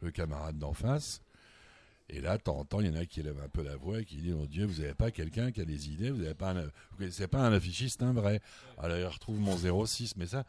[0.00, 1.22] le camarade d'en face.
[2.10, 3.76] Et là, de temps en temps, il y en a qui élèvent un peu la
[3.76, 6.22] voix et qui disent Mon Dieu, vous n'avez pas quelqu'un qui a des idées, vous
[6.22, 8.40] n'avez pas un, pas un affichiste, un vrai.
[8.78, 10.44] Alors, il retrouve mon 06, mais ça,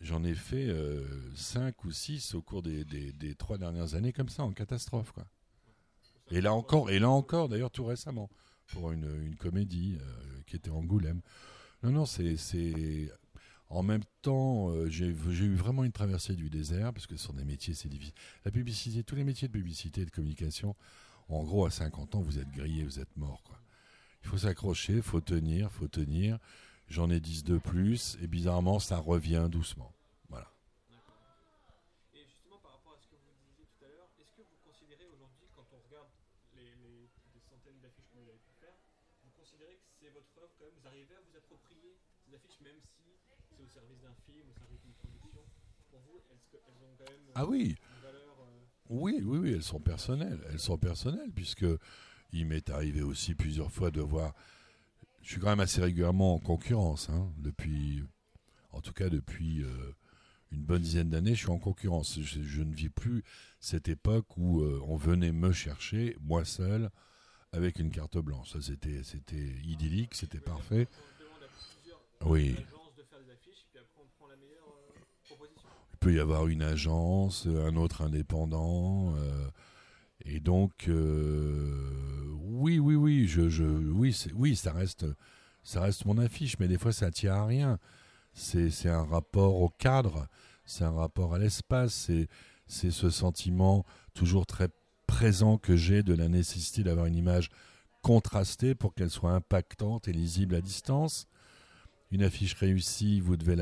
[0.00, 0.68] j'en ai fait
[1.34, 5.12] 5 ou 6 au cours des, des, trois dernières années, comme ça, en catastrophe.
[5.12, 5.26] Quoi.
[6.30, 8.28] Et là encore, et là encore d'ailleurs, tout récemment,
[8.66, 9.98] pour une, une comédie
[10.46, 11.22] qui était Angoulême.
[11.82, 12.36] Non, non, c'est
[13.70, 17.32] en même temps, euh, j'ai eu vraiment une traversée du désert, parce que ce sont
[17.32, 18.14] des métiers, c'est difficile.
[18.44, 20.74] La publicité, tous les métiers de publicité et de communication,
[21.28, 23.44] en gros, à 50 ans, vous êtes grillé, vous êtes mort.
[24.24, 26.38] Il faut s'accrocher, il faut tenir, faut tenir.
[26.88, 29.94] J'en ai 10 de plus, et bizarrement, ça revient doucement.
[30.28, 30.50] Voilà.
[32.12, 34.58] Et justement, par rapport à ce que vous disiez tout à l'heure, est-ce que vous
[34.66, 36.10] considérez aujourd'hui, quand on regarde
[36.58, 37.06] les,
[37.46, 38.74] centaines d'affiches que vous avez pu faire,
[39.22, 41.94] vous considérez que c'est votre œuvre quand même, vous arrivez à vous approprier
[42.26, 43.00] ces affiches, même si
[43.62, 45.44] au service d'un film, au service d'une production.
[45.90, 47.74] Pour vous, elles, ont quand même ah oui.
[48.90, 50.40] oui, oui, oui, elles sont personnelles.
[50.50, 51.64] Elles sont personnelles, puisque
[52.32, 54.34] il m'est arrivé aussi plusieurs fois de voir.
[55.22, 58.04] Je suis quand même assez régulièrement en concurrence, hein, depuis,
[58.72, 59.94] en tout cas depuis euh,
[60.52, 62.20] une bonne dizaine d'années, je suis en concurrence.
[62.20, 63.24] Je, ne vis plus
[63.58, 66.90] cette époque où euh, on venait me chercher, moi seul,
[67.52, 68.52] avec une carte blanche.
[68.52, 70.88] Ça, c'était, c'était idyllique, c'était parfait.
[72.20, 72.54] Oui.
[76.00, 79.14] Peut y avoir une agence, un autre indépendant.
[79.16, 79.48] Euh,
[80.24, 85.06] et donc, euh, oui, oui, oui, je, je, oui, oui, ça reste,
[85.62, 87.78] ça reste mon affiche, mais des fois, ça tient à rien.
[88.32, 90.26] C'est un rapport au cadre,
[90.64, 92.10] c'est un rapport à l'espace,
[92.66, 93.84] c'est ce sentiment
[94.14, 94.68] toujours très
[95.06, 97.50] présent que j'ai de la nécessité d'avoir une image
[98.00, 101.26] contrastée pour qu'elle soit impactante et lisible à distance.
[102.12, 103.56] Une affiche réussie, vous devez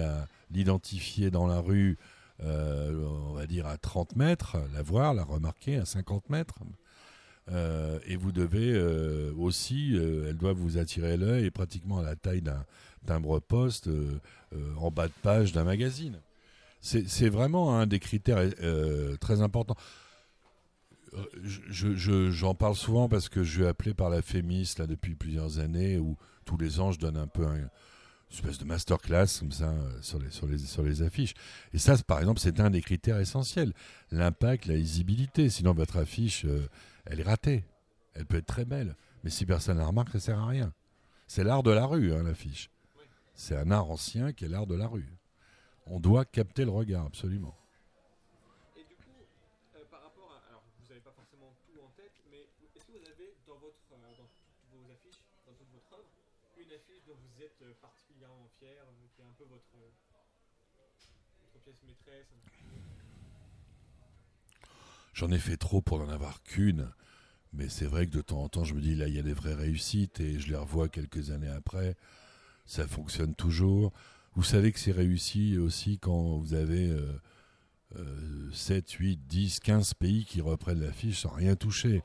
[0.51, 1.99] l'identifier dans la rue
[2.43, 6.59] euh, on va dire à 30 mètres, la voir, la remarquer à 50 mètres.
[7.51, 12.17] Euh, et vous devez euh, aussi, elle doit vous attirer l'œil et pratiquement à la
[12.17, 12.65] taille d'un
[13.07, 13.89] timbre-poste
[14.77, 16.21] en bas de page d'un magazine.
[16.81, 18.49] C'est vraiment un des critères
[19.21, 19.77] très importants.
[21.71, 25.99] J'en parle souvent parce que je suis appelé par la FEMIS là, depuis plusieurs années
[25.99, 27.71] où tous les ans je donne un peu un,
[28.31, 31.35] espèce de masterclass comme ça euh, sur les, affiches.
[31.73, 33.73] Et ça, par exemple, c'est un des critères essentiels.
[34.11, 35.49] L'impact, la lisibilité.
[35.51, 36.69] Sinon, votre affiche, euh,
[37.07, 37.65] elle est ratée.
[38.15, 38.97] Elle peut être très belle.
[39.25, 40.73] Mais si personne la remarque, ça sert à rien.
[41.27, 42.71] C'est l'art de la rue, hein, l'affiche.
[43.35, 45.09] C'est un art ancien qui est l'art de la rue.
[45.87, 47.58] On doit capter le regard, absolument.
[65.15, 66.91] J'en ai fait trop pour n'en avoir qu'une.
[67.53, 69.23] Mais c'est vrai que de temps en temps, je me dis, là, il y a
[69.23, 71.97] des vraies réussites et je les revois quelques années après.
[72.67, 73.93] Ça fonctionne toujours.
[74.35, 76.95] Vous savez que c'est réussi aussi quand vous avez
[78.53, 82.03] 7, 8, 10, 15 pays qui reprennent l'affiche sans rien toucher.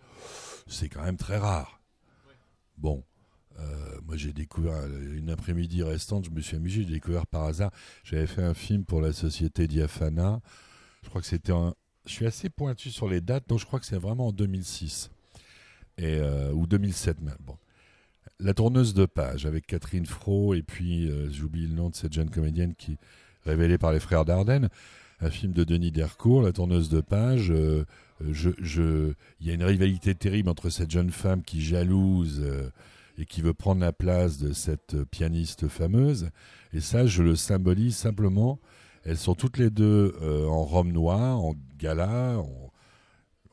[0.66, 1.82] C'est quand même très rare.
[2.78, 3.04] Bon.
[3.60, 7.72] Euh, moi, j'ai découvert une après-midi restante, je me suis amusé, j'ai découvert par hasard.
[8.04, 10.42] J'avais fait un film pour la société Diafana.
[11.04, 11.74] Je crois que c'était un,
[12.06, 15.10] je suis assez pointu sur les dates, donc je crois que c'est vraiment en 2006
[15.98, 17.38] et, euh, ou 2007 même.
[17.40, 17.58] Bon.
[18.40, 22.14] La tourneuse de page avec Catherine Fro et puis euh, j'oublie le nom de cette
[22.14, 22.98] jeune comédienne qui
[23.46, 24.70] révélée par les frères Dardenne,
[25.20, 27.52] un film de Denis Dercourt, La tourneuse de page.
[27.52, 27.86] Euh,
[28.22, 32.42] il y a une rivalité terrible entre cette jeune femme qui jalouse
[33.18, 36.30] et qui veut prendre la place de cette pianiste fameuse.
[36.74, 38.60] Et ça, je le symbolise simplement
[39.06, 42.42] elles sont toutes les deux euh, en robe noire, en gala.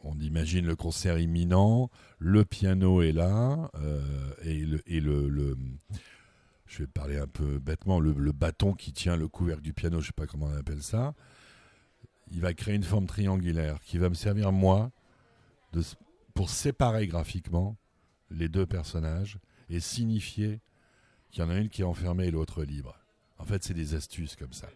[0.02, 1.90] On, imagine le concert imminent.
[2.18, 3.70] Le piano est là.
[3.74, 5.56] Euh, et, le,
[6.66, 10.04] je vais parler un peu bêtement, le, bâton qui tient le couvercle du piano, je
[10.04, 11.14] ne sais pas comment on appelle ça.
[12.30, 14.92] Il va créer une forme triangulaire qui va me servir, moi,
[16.34, 17.76] pour séparer graphiquement
[18.30, 19.38] les deux personnages
[19.70, 20.61] et signifier
[21.30, 22.98] qu'il y en a une qui est enfermée et l'autre libre.
[23.38, 24.68] En fait, c'est des astuces comme ça.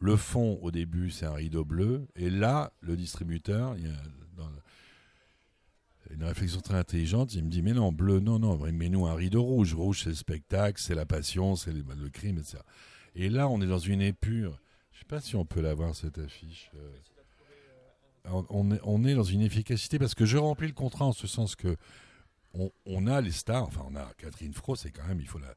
[0.00, 2.06] Le fond, au début, c'est un rideau bleu.
[2.16, 3.96] Et là, le distributeur, il y a
[6.10, 7.34] une réflexion très intelligente.
[7.34, 9.74] Il me dit Mais non, bleu, non, non, mais nous un rideau rouge.
[9.74, 12.58] Rouge, c'est le spectacle, c'est la passion, c'est le crime, etc.
[13.14, 14.58] Et là, on est dans une épure.
[14.92, 16.70] Je ne sais pas si on peut la voir, cette affiche.
[16.74, 16.90] Euh.
[18.48, 21.26] On est, on est dans une efficacité parce que je remplis le contrat en ce
[21.26, 21.76] sens que
[22.86, 23.64] on, a les stars.
[23.64, 25.54] Enfin, on a Catherine Fro, c'est quand même, il faut la.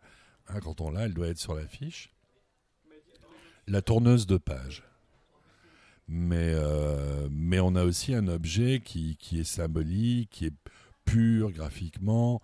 [0.50, 2.12] Hein, quand on l'a, elle doit être sur l'affiche
[3.68, 4.84] la tourneuse de page.
[6.08, 10.54] Mais, euh, mais on a aussi un objet qui, qui est symbolique, qui est
[11.04, 12.42] pur graphiquement,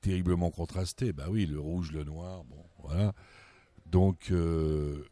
[0.00, 1.12] terriblement contrasté.
[1.12, 3.12] Bah oui, le rouge, le noir, bon, voilà.
[3.84, 5.04] Donc euh,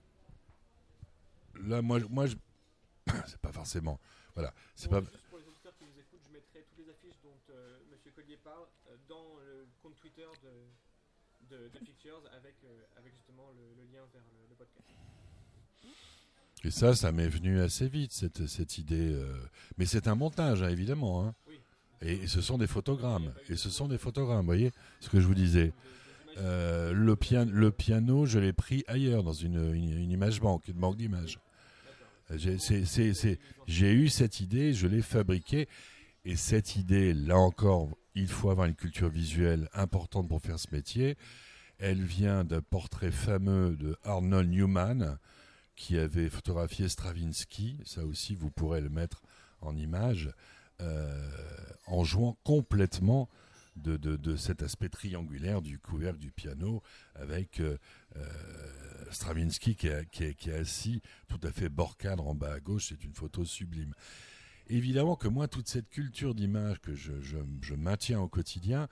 [1.67, 2.27] là, moi, moi,
[3.27, 4.01] c'est pas forcément,
[4.35, 5.01] voilà, c'est pas.
[5.01, 8.13] Juste pour les auditeurs qui nous écoutent, je mettrai toutes les affiches dont euh, M.
[8.15, 13.51] Collier parle euh, dans le compte Twitter de, de, de Pictures avec, euh, avec justement
[13.57, 14.85] le, le lien vers le, le podcast.
[16.65, 19.13] Et ça, ça m'est venu assez vite cette, cette idée.
[19.13, 19.33] euh,
[19.79, 21.25] Mais c'est un montage, hein, évidemment.
[21.25, 21.35] hein.
[21.47, 21.61] Oui.
[22.03, 23.33] Et, et ce sont des photogrammes.
[23.49, 24.41] Et ce sont des photogrammes.
[24.41, 25.73] Vous voyez ce que je vous disais.
[26.39, 30.67] Euh, le, pian- le piano, je l'ai pris ailleurs, dans une, une, une image banque,
[30.67, 31.39] une banque d'images.
[32.35, 35.69] J'ai eu cette idée, je l'ai fabriquée.
[36.25, 40.69] Et cette idée, là encore, il faut avoir une culture visuelle importante pour faire ce
[40.73, 41.17] métier.
[41.79, 45.19] Elle vient d'un portrait fameux de Arnold Newman,
[45.77, 47.79] qui avait photographié Stravinsky.
[47.85, 49.23] Ça aussi, vous pourrez le mettre
[49.61, 50.31] en image,
[50.81, 51.31] euh,
[51.87, 53.29] en jouant complètement
[53.77, 56.83] de, de- de cet aspect triangulaire du couvercle du piano,
[57.15, 57.77] avec euh,
[58.17, 58.25] euh,
[59.11, 62.55] Stravinsky qui est, qui, est, qui est assis tout à fait bord cadre en bas
[62.55, 62.87] à gauche.
[62.89, 63.93] C'est une photo sublime.
[64.69, 68.89] Évidemment que moi, toute cette culture d'image que je, maintiens au quotidien,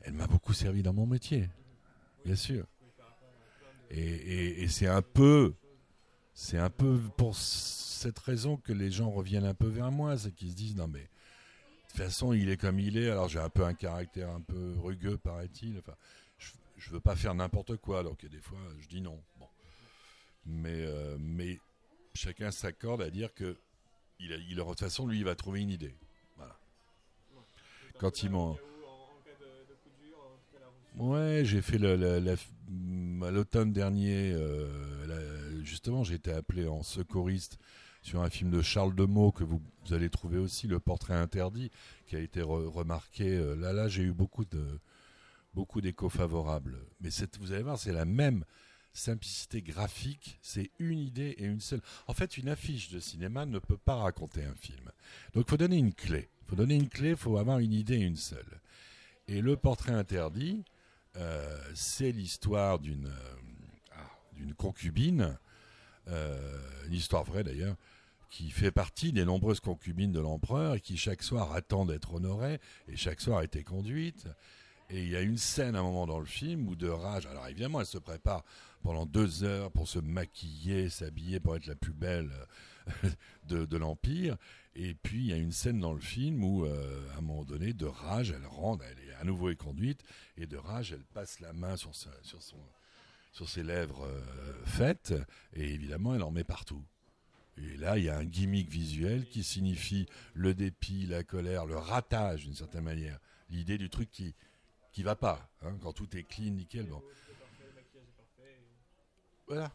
[0.00, 1.48] elle m'a beaucoup servi dans mon métier,
[2.24, 2.66] bien sûr.
[3.90, 5.54] Et c'est un peu,
[6.32, 10.32] c'est un peu pour cette raison que les gens reviennent un peu vers moi, c'est
[10.32, 11.06] qu'ils se disent non mais de
[11.88, 13.08] toute façon il est comme il est.
[13.08, 15.78] Alors j'ai un peu un caractère un peu rugueux paraît-il.
[15.78, 15.94] Enfin,
[16.38, 18.00] je, je veux pas faire n'importe quoi.
[18.00, 19.22] Alors que des fois je dis non.
[19.38, 19.46] Bon,
[20.44, 21.60] mais euh, mais
[22.14, 23.56] chacun s'accorde à dire que
[24.20, 25.94] il il, de toute façon lui il va trouver une idée.
[26.36, 26.58] Voilà.
[27.98, 28.56] Quand il m'en.
[30.96, 34.32] Ouais, j'ai fait l'automne dernier.
[34.32, 37.58] euh, justement, j'ai été appelé en secouriste
[38.02, 39.60] sur un film de Charles Demeaux que vous,
[39.90, 41.70] allez trouver aussi, Le Portrait interdit,
[42.06, 43.36] qui a été re- remarqué.
[43.36, 44.78] euh, là, là, j'ai eu beaucoup de
[45.54, 46.78] beaucoup d'échos favorables.
[47.00, 47.08] Mais
[47.40, 48.44] vous allez voir, c'est la même
[48.94, 50.38] simplicité graphique.
[50.40, 51.82] C'est une idée et une seule.
[52.06, 54.90] En fait, une affiche de cinéma ne peut pas raconter un film.
[55.34, 56.28] Donc, faut donner une clé.
[56.46, 57.16] Faut donner une clé.
[57.16, 58.60] Faut avoir une idée et une seule.
[59.28, 60.64] Et le portrait interdit,
[61.16, 63.36] euh, c'est l'histoire d'une euh,
[63.92, 64.10] ah,
[64.56, 65.38] concubine,
[66.08, 67.76] euh, une histoire vraie d'ailleurs,
[68.30, 72.60] qui fait partie des nombreuses concubines de l'empereur et qui chaque soir attend d'être honorée
[72.88, 74.26] et chaque soir été conduite.
[74.94, 77.26] Et il y a une scène à un moment dans le film où de rage,
[77.26, 78.44] alors évidemment elle se prépare
[78.84, 82.30] pendant deux heures pour se maquiller, s'habiller pour être la plus belle
[83.02, 83.10] euh,
[83.66, 84.36] de, l'Empire.
[84.76, 87.42] Et puis il y a une scène dans le film où euh, à un moment
[87.42, 90.04] donné, de rage, elle rentre, elle est à nouveau est conduite,
[90.36, 91.92] et de rage, elle passe la main sur
[93.48, 95.12] ses lèvres euh, faites,
[95.54, 96.84] et évidemment elle en met partout.
[97.56, 101.76] Et là, il y a un gimmick visuel qui signifie le dépit, la colère, le
[101.76, 103.18] ratage d'une certaine manière.
[103.50, 104.36] L'idée du truc qui
[104.94, 106.86] qui va pas, hein, quand tout est clean, nickel.
[109.46, 109.72] Voilà.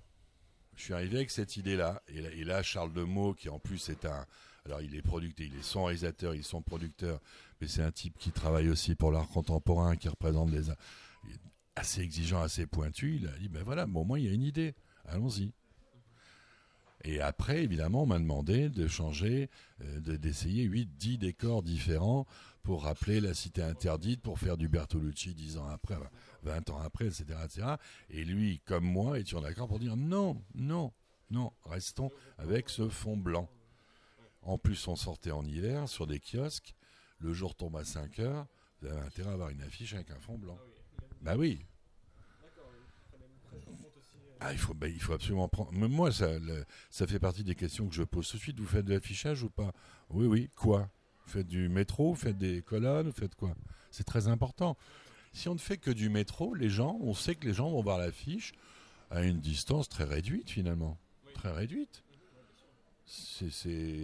[0.75, 2.01] Je suis arrivé avec cette idée-là.
[2.07, 2.93] Et, là- et là, Charles
[3.37, 4.25] qui en plus est un.
[4.65, 7.19] Alors, il est producteur, il est son réalisateur, il est son producteur,
[7.59, 10.71] mais c'est un type qui travaille aussi pour l'art contemporain, qui représente des.
[11.75, 13.17] assez exigeant, assez pointu.
[13.17, 14.73] Il a dit ben voilà, bon, moi, il y a une idée.
[15.05, 15.51] Allons-y.
[17.05, 19.49] Et après, évidemment, on m'a demandé de changer,
[19.81, 22.25] euh, de- d'essayer 8, 10 décors différents
[22.69, 25.95] pour rappeler la cité interdite, pour faire du Bertolucci 10 ans après,
[26.43, 27.65] 20 ans après, etc., etc.
[28.11, 30.93] Et lui, comme moi, étions d'accord pour dire non, non,
[31.31, 33.49] non, restons avec ce fond blanc.
[34.43, 36.75] En plus, on sortait en hiver sur des kiosques.
[37.17, 38.45] Le jour tombe à 5 heures.
[38.83, 40.59] Vous avez intérêt à avoir une affiche avec un fond blanc.
[41.23, 41.65] Bah oui.
[44.41, 45.71] Ah, il faut, bah, il faut absolument prendre.
[45.73, 48.59] Mais moi, ça, le- ça fait partie des questions que je pose tout de suite.
[48.59, 49.73] Vous faites de l'affichage ou pas?
[50.11, 50.51] Oui, oui.
[50.55, 50.87] Quoi?
[51.29, 53.55] Faites du métro Vous faites des colonnes Vous faites quoi?
[53.91, 54.77] C'est très important.
[55.33, 57.81] Si on ne fait que du métro, les gens, on sait que les gens vont
[57.81, 58.53] voir l'affiche
[59.11, 60.97] à une distance très réduite finalement.
[61.33, 62.03] Très réduite.
[63.05, 63.49] C'est.
[63.51, 64.03] c'est-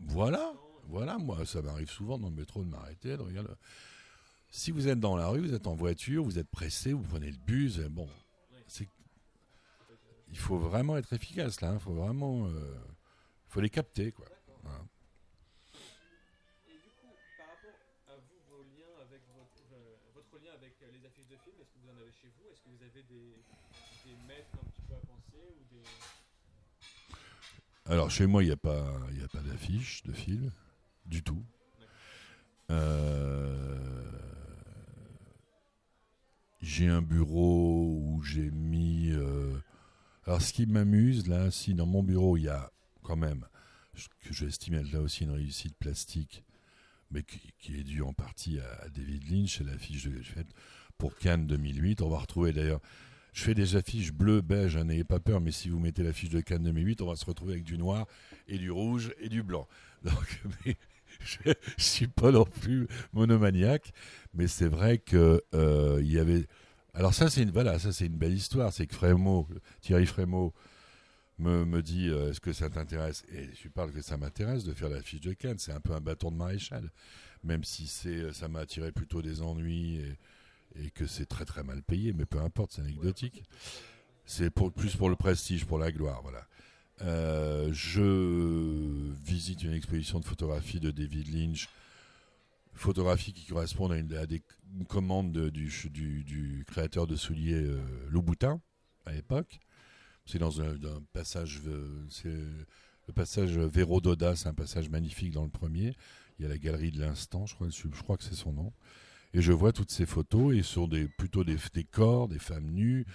[0.00, 0.52] Voilà.
[0.88, 3.50] Voilà, moi, ça m'arrive souvent dans le métro de m'arrêter, de regarder.
[4.50, 7.28] Si vous êtes dans la rue, vous êtes en voiture, vous êtes pressé, vous prenez
[7.30, 8.08] le bus, et bon,
[8.68, 8.88] c'est
[10.30, 11.72] il faut vraiment être efficace là.
[11.74, 12.74] Il faut vraiment, euh,
[13.48, 14.26] faut les capter quoi.
[14.62, 14.78] Voilà.
[16.68, 20.74] Et du coup, par rapport à vous, vos liens avec votre, euh, votre lien avec
[20.82, 22.82] euh, les affiches de films, est-ce que vous en avez chez vous Est-ce que vous
[22.82, 23.42] avez des,
[24.06, 25.82] des maîtres un petit peu à penser ou des...
[27.88, 30.50] Alors chez moi, il n'y a pas, y a pas d'affiche de film
[31.06, 31.44] du tout.
[32.70, 33.76] Euh,
[36.66, 39.56] J'ai un bureau où j'ai mis euh,
[40.26, 42.72] Alors, ce qui m'amuse, là, si dans mon bureau, il y a
[43.04, 43.46] quand même,
[44.20, 46.42] que j'estime être là aussi une réussite plastique,
[47.12, 50.48] mais qui, est due en partie à, David Lynch et l'affiche j'ai faite
[50.98, 52.02] pour Cannes 2008.
[52.02, 52.80] On va retrouver d'ailleurs,
[53.36, 56.30] je fais des affiches bleu, beige, hein, n'ayez pas peur, mais si vous mettez l'affiche
[56.30, 58.06] de Cannes 2008, on va se retrouver avec du noir
[58.48, 59.68] et du rouge et du blanc.
[60.04, 60.42] Donc,
[61.20, 63.92] je, ne suis pas non plus monomaniaque,
[64.32, 66.46] mais c'est vrai que euh, y avait.
[66.94, 68.72] Alors ça, c'est une voilà, une belle histoire.
[68.72, 69.46] C'est que Frémaux,
[69.82, 70.54] Thierry Frémaux,
[71.38, 73.22] me, me dit euh, est-ce que ça t'intéresse?
[73.30, 75.58] Et je lui parle que ça m'intéresse de faire la fiche de Cannes.
[75.58, 76.90] C'est un peu un bâton de maréchal,
[77.44, 80.00] même si ça m'a attiré plutôt des ennuis
[80.82, 83.44] et que c'est très très mal payé, mais peu importe, c'est anecdotique.
[84.24, 86.46] C'est pour, plus pour le prestige, pour la gloire, voilà.
[87.02, 91.68] Euh, je visite une exposition de photographie de David Lynch,
[92.74, 94.42] photographie qui correspond à, une, des
[94.88, 98.60] commandes du, du, créateur de souliers euh, Louboutin
[99.04, 99.60] à l'époque.
[100.24, 100.74] C'est dans un,
[101.12, 105.94] passage, euh, c'est le passage Véro Doda, c'est un passage magnifique dans le premier.
[106.38, 108.72] Il y a la galerie de l'instant, je crois, je crois que c'est son nom.
[109.34, 112.70] Et je vois toutes ces photos et sont des, plutôt des, des corps, des femmes
[112.70, 113.06] nues,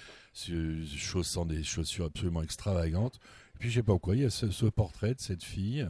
[0.96, 3.20] chaussant des chaussures absolument extravagantes
[3.62, 5.88] puis je sais pas pourquoi, il y a ce, portrait de cette fille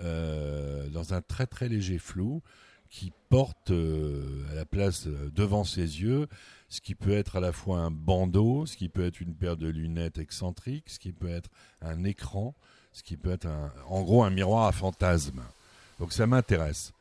[0.00, 2.42] euh, dans un très très léger flou
[2.90, 6.28] qui porte euh, à la place euh, devant ses yeux
[6.68, 9.56] ce qui peut être à la fois un bandeau, ce qui peut être une paire
[9.56, 11.48] de lunettes excentriques, ce qui peut être
[11.80, 12.54] un écran,
[12.92, 13.48] ce qui peut être
[13.88, 15.42] en gros un miroir à fantasme.
[15.98, 16.92] Donc ça m'intéresse.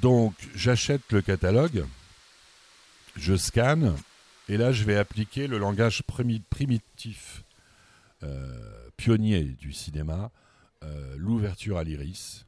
[0.00, 1.84] Donc j'achète le catalogue,
[3.16, 3.96] je scanne,
[4.48, 7.44] et là je vais appliquer le langage primitif
[8.22, 10.30] euh, pionnier du cinéma,
[10.84, 12.46] euh, l'ouverture à l'iris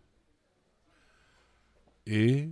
[2.07, 2.49] et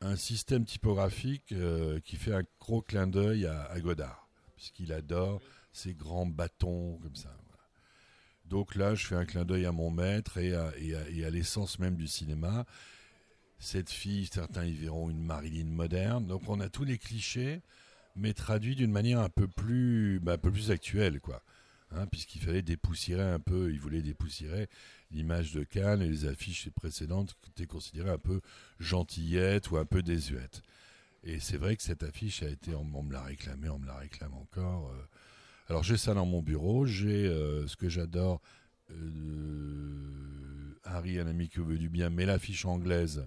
[0.00, 5.40] un système typographique euh, qui fait un gros clin d'œil à, Godard, puisqu'il adore
[5.72, 7.30] ces grands bâtons comme ça.
[8.46, 11.78] Donc là, je fais un clin d'œil à mon maître et à, et à l'essence
[11.78, 12.64] même du cinéma.
[13.60, 16.26] Cette fille, certains y verront une Marilyn moderne.
[16.26, 17.60] Donc on a tous les clichés,
[18.16, 21.42] mais traduits d'une manière un peu plus, bah, un peu plus actuelle, quoi.
[21.92, 24.68] Hein, puisqu'il fallait dépoussiérer un peu, il voulait dépoussiérer
[25.10, 28.40] l'image de Cannes et les affiches précédentes qui étaient considérées un peu
[28.78, 30.62] gentillettes ou un peu désuètes.
[31.24, 33.96] Et c'est vrai que cette affiche a été, on, me l'a réclamé, on me la
[33.96, 34.90] réclame encore.
[34.90, 35.02] Euh.
[35.68, 38.40] Alors j'ai ça dans mon bureau, j'ai euh, ce que j'adore,
[38.92, 43.26] euh, Harry, un ami qui veut du bien, mais l'affiche anglaise,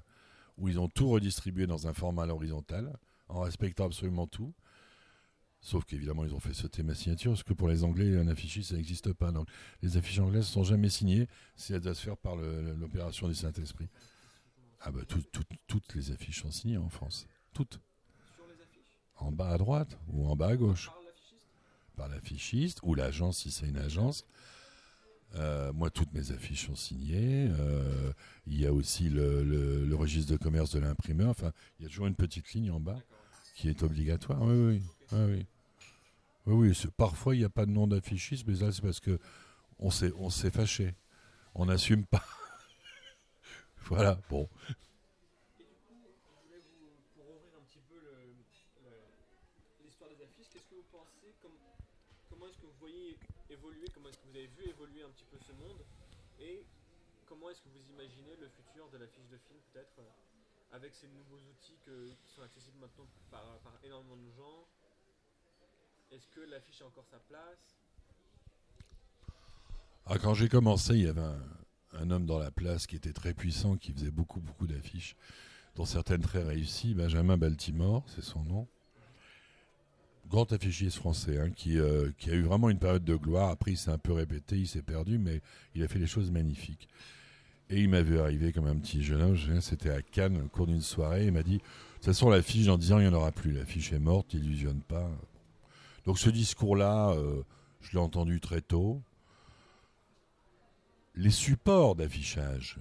[0.57, 2.97] où ils ont tout redistribué dans un format à l'horizontale,
[3.27, 4.53] en respectant absolument tout.
[5.61, 8.71] Sauf qu'évidemment, ils ont fait sauter ma signature, parce que pour les Anglais, un affichiste,
[8.71, 9.31] ça n'existe pas.
[9.31, 9.47] Donc,
[9.81, 13.35] les affiches anglaises ne sont jamais signées si elles doivent se faire par l'opération du
[13.35, 13.87] Saint-Esprit.
[14.81, 17.25] Ah bah, toutes les affiches sont signées en France.
[17.53, 17.79] Toutes.
[19.15, 20.91] En bas à droite ou en bas à gauche.
[21.95, 24.25] Par l'affichiste ou l'agence, si c'est une agence.
[25.35, 27.47] Euh, moi, toutes mes affiches sont signées.
[27.59, 28.11] Euh,
[28.45, 31.29] il y a aussi le, registre de commerce de l'imprimeur.
[31.29, 32.99] Enfin, il y a toujours une petite ligne en bas
[33.55, 34.41] qui est obligatoire.
[34.41, 34.81] Oui, oui.
[35.11, 35.45] oui, oui.
[36.45, 39.17] Oui, oui, parfois il n'y a pas de nom d'affichiste, mais là c'est parce que
[39.79, 40.93] on s'est fâché.
[41.55, 42.23] On n'assume pas.
[43.85, 44.49] voilà, bon.
[45.59, 47.95] Et du coup, je voulais vous, pour ouvrir un petit peu
[49.85, 51.31] l'histoire des affiches, qu'est-ce que vous pensez
[52.29, 53.17] Comment est-ce que vous voyez
[53.49, 55.79] évoluer Comment est-ce que vous avez vu évoluer un petit peu ce monde
[56.41, 56.65] Et
[57.25, 57.49] comment
[58.03, 62.41] imaginez le futur de l'affiche de film, peut-être, euh, avec ces nouveaux outils qui sont
[62.41, 64.67] accessibles maintenant par, par énormément de gens?
[66.11, 67.77] Est-ce que l'affiche a encore sa place?
[70.05, 71.21] Ah, Quand j'ai commencé, il y avait
[71.93, 75.15] un, homme dans la place qui était très puissant, qui faisait beaucoup, beaucoup d'affiches,
[75.75, 76.93] dont certaines très réussies.
[76.95, 78.67] Benjamin Baltimore, c'est son nom.
[80.27, 83.49] Grand affichiste français, hein, qui, euh, qui, a eu vraiment une période de gloire.
[83.49, 85.41] Après, il s'est un peu répété, il s'est perdu, mais
[85.73, 86.89] il a fait des choses magnifiques.
[87.73, 89.59] Et il m'a vu arriver comme un petit jeune homme.
[89.59, 91.25] C'était à Cannes, au cours d'une soirée.
[91.25, 91.63] Il m'a dit De
[91.95, 93.51] toute façon, l'affiche, en disant il n'y en aura plus.
[93.51, 95.09] L'affiche est morte, illusionne pas.
[96.05, 97.41] Donc ce discours-là, euh,
[97.81, 99.01] je l'ai entendu très tôt.
[101.15, 102.77] Les supports d'affichage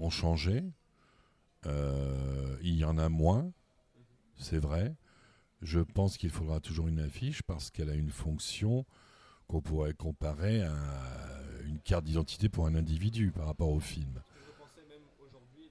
[0.00, 0.64] ont changé.
[1.66, 3.52] Euh, il y en a moins,
[4.36, 4.96] c'est vrai.
[5.62, 8.84] Je pense qu'il faudra toujours une affiche parce qu'elle a une fonction
[9.46, 10.74] qu'on pourrait comparer à
[11.66, 14.20] une carte d'identité pour un individu par rapport au film.
[14.46, 15.70] Vous pensez même aujourd'hui,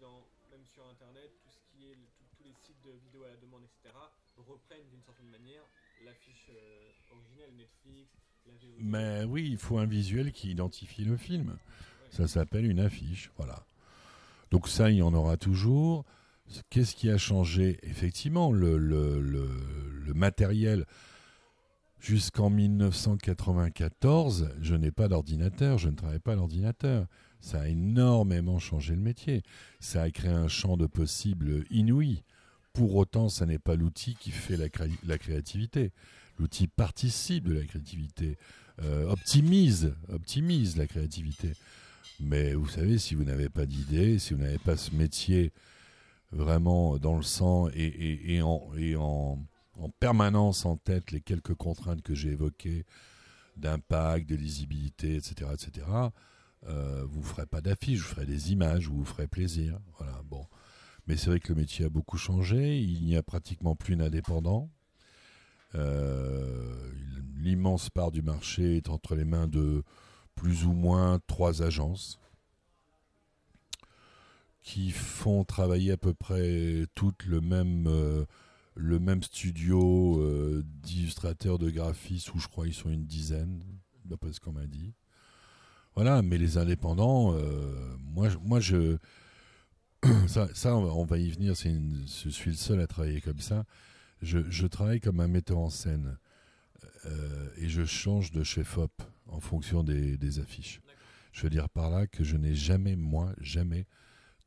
[0.51, 1.97] même sur Internet, tout ce qui est,
[2.37, 3.95] tous les sites de vidéos à la demande, etc.,
[4.37, 5.63] reprennent d'une certaine manière
[6.05, 8.09] l'affiche euh, originelle Netflix.
[8.79, 11.57] Mais oui, il faut un visuel qui identifie le film.
[12.11, 13.65] Ça s'appelle une affiche, voilà.
[14.51, 16.05] Donc ça, il y en aura toujours.
[16.69, 17.79] Qu'est-ce qui a changé?
[17.83, 20.85] Effectivement, le, le, le, matériel.
[22.03, 27.07] Jusqu'en 1994, je n'ai pas d'ordinateur, je ne travaille pas à l'ordinateur.
[27.39, 29.41] Ça a énormément changé le métier.
[29.79, 32.23] Ça a créé un champ de possibles inouï.
[32.73, 34.67] Pour autant, ça n'est pas l'outil qui fait la,
[35.17, 35.93] créativité.
[36.39, 38.37] L'outil participe de la créativité,
[38.81, 41.53] euh, optimise, optimise la créativité.
[42.19, 45.53] Mais vous savez, si vous n'avez pas d'idée, si vous n'avez pas ce métier
[46.33, 49.39] vraiment dans le sang et, en,
[49.99, 52.85] permanence en tête les quelques contraintes que j'ai évoquées
[53.57, 55.87] d'impact, de lisibilité, etc., etc.,
[56.67, 59.79] euh, vous ne ferez pas d'affiches, vous ferez des images, vous vous ferez plaisir.
[59.97, 60.47] Voilà, bon.
[61.07, 64.69] Mais c'est vrai que le métier a beaucoup changé, il n'y a pratiquement plus d'indépendants.
[65.75, 66.91] Euh,
[67.35, 69.83] l'immense part du marché est entre les mains de
[70.35, 72.19] plus ou moins trois agences
[74.61, 78.25] qui font travailler à peu près toutes le même, euh,
[78.75, 83.63] le même studio euh, d'illustrateurs, de graphistes, où je crois ils sont une dizaine,
[84.05, 84.93] d'après ce qu'on m'a dit.
[85.95, 88.97] Voilà, mais les indépendants, euh, moi, moi je.
[90.27, 93.63] Ça, on va y venir, je suis le seul à travailler comme ça.
[94.21, 96.17] Je, je travaille comme un metteur en scène
[97.57, 98.91] et je change de chef-op
[99.27, 100.81] en fonction des, affiches.
[101.31, 103.87] Je veux dire par là que je n'ai jamais, moi, jamais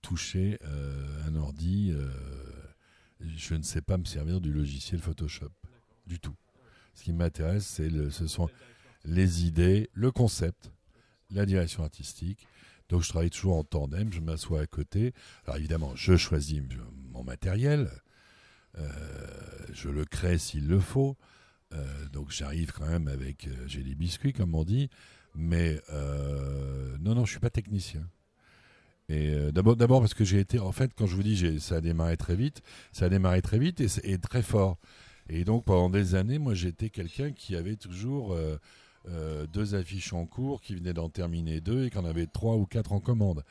[0.02, 2.08] toucher euh, un ordi, euh,
[3.20, 5.52] je ne sais pas me servir du logiciel Photoshop
[6.06, 6.34] du tout.
[6.94, 8.48] Ce qui m'intéresse, c'est ce sont
[9.04, 10.70] les idées, le concept,
[11.30, 12.46] la direction artistique.
[12.88, 15.12] Donc je travaille toujours en tandem, je m'assois à côté.
[15.44, 16.62] Alors évidemment, je choisis
[17.10, 17.90] mon matériel,
[18.78, 18.88] euh,
[19.72, 21.16] je le crée s'il le faut.
[22.12, 24.88] donc j'arrive quand même avec, j'ai des biscuits comme on dit,
[25.34, 25.80] mais
[27.00, 28.08] non, non, je suis pas technicien.
[29.08, 31.80] Et euh, d'abord, parce que j'ai été, en fait, quand je vous dis, ça a
[31.80, 34.78] démarré très vite, ça a démarré très vite et, très fort.
[35.28, 38.56] Et donc pendant des années, moi, j'étais quelqu'un qui avait toujours euh,
[39.08, 42.56] euh, deux affiches en cours, qui venait d'en terminer deux et qui en avait trois
[42.56, 43.44] ou quatre en commande.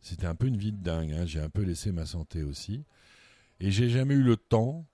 [0.00, 1.12] C'était un peu une vie de dingue.
[1.12, 1.26] Hein.
[1.26, 2.84] J'ai un peu laissé ma santé aussi,
[3.60, 4.86] et j'ai jamais eu le temps.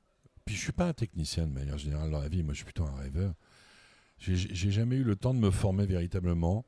[0.45, 2.43] Puis je suis pas un technicien de manière générale dans la vie.
[2.43, 3.35] Moi, je suis plutôt un rêveur.
[4.19, 6.65] J'ai jamais eu le temps de me former véritablement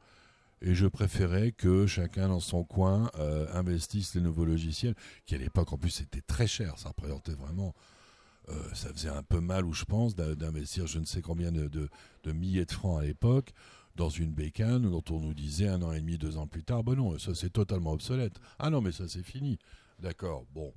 [0.62, 4.94] et je préférais que chacun dans son coin euh, investisse les nouveaux logiciels,
[5.26, 7.74] qui à l'époque en plus c'était très cher, ça représentait vraiment,
[8.48, 11.88] euh, ça faisait un peu mal, ou je pense, d'investir je ne sais combien de,
[12.26, 13.52] milliers de francs à l'époque
[13.96, 16.84] dans une bécane dont on nous disait un an et demi, deux ans plus tard,
[16.84, 18.38] bon non, ça c'est totalement obsolète.
[18.58, 19.58] Ah non, mais ça c'est fini.
[19.98, 20.72] D'accord, bon.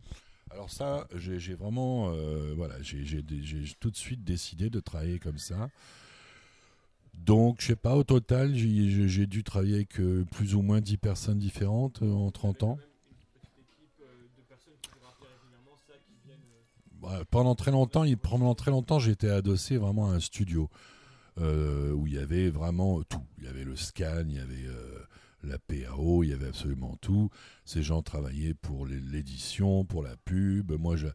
[0.52, 3.24] Alors ça, j'ai vraiment, euh, voilà, j'ai
[3.80, 5.70] tout de suite décidé de travailler comme ça.
[7.14, 10.98] Donc, je sais pas, au total, j'ai dû travailler avec euh, plus ou moins 10
[10.98, 12.78] personnes différentes euh, en 30 ans.
[17.30, 18.06] pendant très longtemps,
[18.72, 20.70] longtemps, j'étais adossé vraiment à un studio
[21.38, 23.22] euh, où il y avait vraiment tout.
[23.38, 24.68] Il y avait le scan, il y avait
[25.44, 27.30] la PAO, il y avait absolument tout.
[27.66, 30.72] Ces gens travaillaient pour l'édition, pour la pub.
[30.72, 31.08] Moi, je,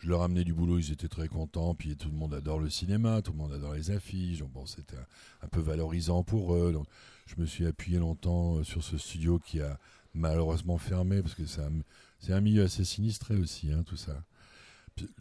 [0.00, 1.74] je leur amenais du boulot, ils étaient très contents.
[1.74, 4.38] Puis tout le monde adore le cinéma, tout le monde adore les affiches.
[4.38, 4.96] Donc bon, c'était
[5.42, 6.72] un, peu valorisant pour eux.
[6.72, 6.86] Donc
[7.26, 9.78] je me suis appuyé longtemps euh, sur ce studio qui a
[10.14, 14.22] malheureusement fermé parce que c'est un, un, milieu assez sinistré aussi, hein, tout ça.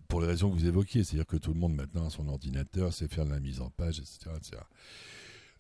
[0.08, 2.94] Pour les raisons que vous évoquiez, c'est-à-dire que tout le monde maintenant a son ordinateur,
[2.94, 4.32] sait faire de la mise en page, etc.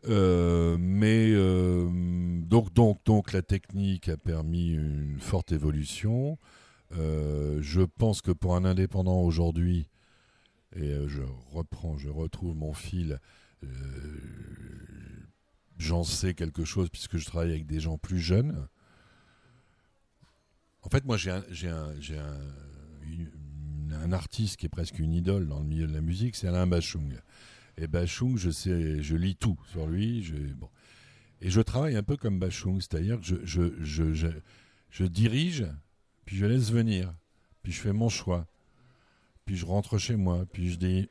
[0.05, 1.87] Euh, mais euh,
[2.43, 6.37] donc, donc, donc la technique a permis une forte évolution.
[6.93, 9.87] Euh, je pense que pour un indépendant aujourd'hui,
[10.75, 11.21] et euh, je
[11.51, 13.19] reprends, je retrouve mon fil,
[13.63, 13.67] euh,
[15.77, 18.67] j'en sais quelque chose puisque je travaille avec des gens plus jeunes.
[20.83, 21.41] En fait, moi, j'ai un,
[24.13, 27.19] artiste qui est presque une idole dans le milieu de la musique, c'est Alain Bachung.
[27.77, 30.33] Et Bachung, je sais, je lis tout sur lui.
[31.41, 35.67] Et je travaille un peu comme Bachung, c'est-à-dire que je dirige
[36.27, 37.15] puis je laisse venir,
[37.63, 38.45] puis je fais mon choix,
[39.45, 41.09] puis je rentre chez moi, puis je dis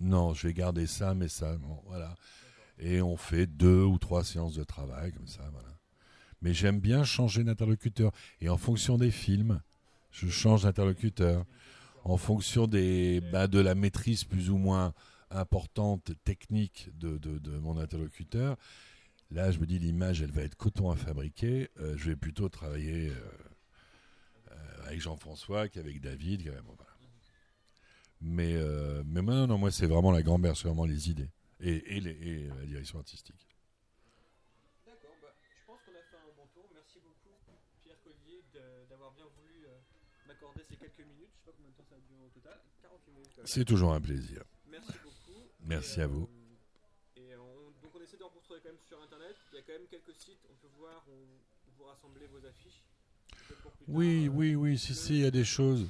[0.00, 2.14] non, je vais garder ça, mais ça, voilà.
[2.78, 5.42] Et on fait deux ou trois séances de travail comme ça.
[6.40, 8.10] Mais j'aime bien changer d'interlocuteur.
[8.40, 9.60] Et en fonction des films,
[10.10, 11.44] je change d'interlocuteur.
[12.04, 14.94] En fonction bah, de la maîtrise plus ou moins
[15.30, 18.56] importante, technique de, de, mon interlocuteur,
[19.30, 21.68] là, je me dis, l'image, elle va être coton à fabriquer.
[21.78, 23.10] Euh, je vais plutôt travailler.
[23.10, 23.49] Euh,
[24.90, 26.52] avec Jean-François, qu'avec David.
[28.20, 31.30] Mais, euh, mais non, non, moi, c'est vraiment la grand-mère, c'est vraiment les idées
[31.60, 33.46] et, et, les, et, la direction artistique.
[34.84, 36.68] D'accord, bah, je pense qu'on a fait un bon tour.
[36.74, 37.30] Merci beaucoup,
[37.82, 38.42] Pierre Collier,
[38.90, 39.78] d'avoir bien voulu euh,
[40.26, 41.30] m'accorder ces quelques minutes.
[41.32, 42.60] Je sais pas combien de temps ça a duré au total.
[42.82, 43.40] 48 minutes.
[43.44, 44.42] C'est toujours un plaisir.
[44.68, 45.40] Merci beaucoup.
[45.60, 46.28] Merci à vous.
[46.28, 47.36] Euh,
[48.50, 49.36] retrouver quand même sur internet.
[49.52, 52.82] Il y a quand même quelques sites, on peut voir où vous rassemblez vos affiches.
[53.88, 55.88] Oui, oui, oui, si, si, il y a des choses.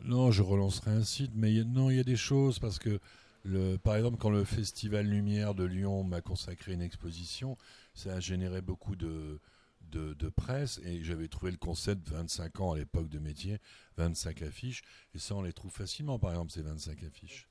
[0.00, 2.58] Non, je relancerai un site, mais il y a- non, il y a des choses
[2.58, 3.00] parce que,
[3.44, 7.56] le, par exemple, quand le Festival Lumière de Lyon m'a consacré une exposition,
[7.94, 9.40] ça a généré beaucoup de,
[9.90, 13.58] de, de presse et j'avais trouvé le concept 25 ans à l'époque de métier,
[13.96, 14.82] 25 affiches,
[15.14, 17.48] et ça on les trouve facilement, par exemple, ces 25 affiches.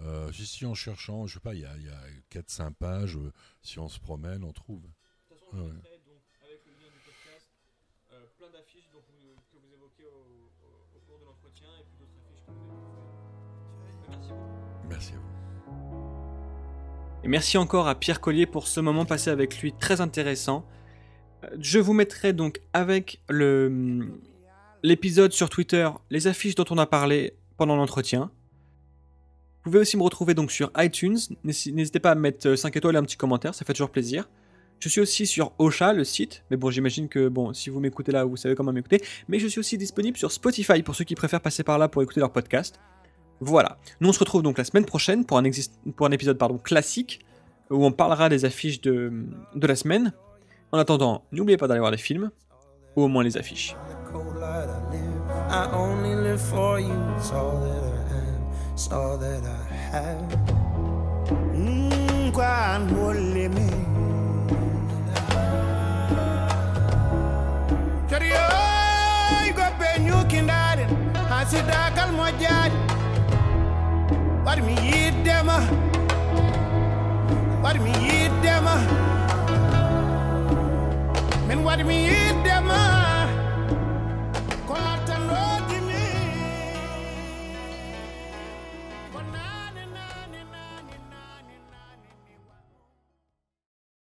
[0.00, 2.00] Euh, si, si, en cherchant, je sais pas, il y a, y a
[2.30, 4.80] 4-5 pages, euh, si on se promène, on trouve.
[4.82, 4.88] De
[5.28, 5.72] toute façon, je Ouais.
[5.74, 7.48] mettrai donc, avec le lien du podcast
[8.12, 10.24] euh, plein d'affiches donc, vous- que vous évoquez au,
[10.64, 12.39] au- au cours de l'entretien et puis d'autres affiches que vous avez pu faire.
[14.88, 15.12] Merci.
[17.22, 20.64] Et merci encore à Pierre Collier pour ce moment passé avec lui, très intéressant.
[21.58, 24.08] Je vous mettrai donc avec le
[24.82, 28.30] l'épisode sur Twitter les affiches dont on a parlé pendant l'entretien.
[29.62, 31.18] Vous pouvez aussi me retrouver donc sur iTunes.
[31.44, 34.28] N'hési- N'hésitez pas à mettre 5 étoiles et un petit commentaire, ça fait toujours plaisir.
[34.80, 38.12] Je suis aussi sur Ocha, le site, mais bon, j'imagine que bon, si vous m'écoutez
[38.12, 39.02] là, vous savez comment m'écouter.
[39.28, 42.02] Mais je suis aussi disponible sur Spotify pour ceux qui préfèrent passer par là pour
[42.02, 42.80] écouter leur podcast.
[43.40, 43.76] Voilà.
[44.00, 47.20] Nous, on se retrouve donc la semaine prochaine pour un, épisode classique
[47.68, 49.12] où on parlera des affiches de,
[49.54, 50.14] de la semaine.
[50.72, 52.30] En attendant, n'oubliez pas d'aller voir les films,
[52.96, 53.76] ou au moins les affiches.
[71.50, 72.72] sida kal mo jaaj.
[74.46, 75.56] War mi yiddema
[77.62, 78.74] war yiddema
[81.48, 82.99] min war yiddema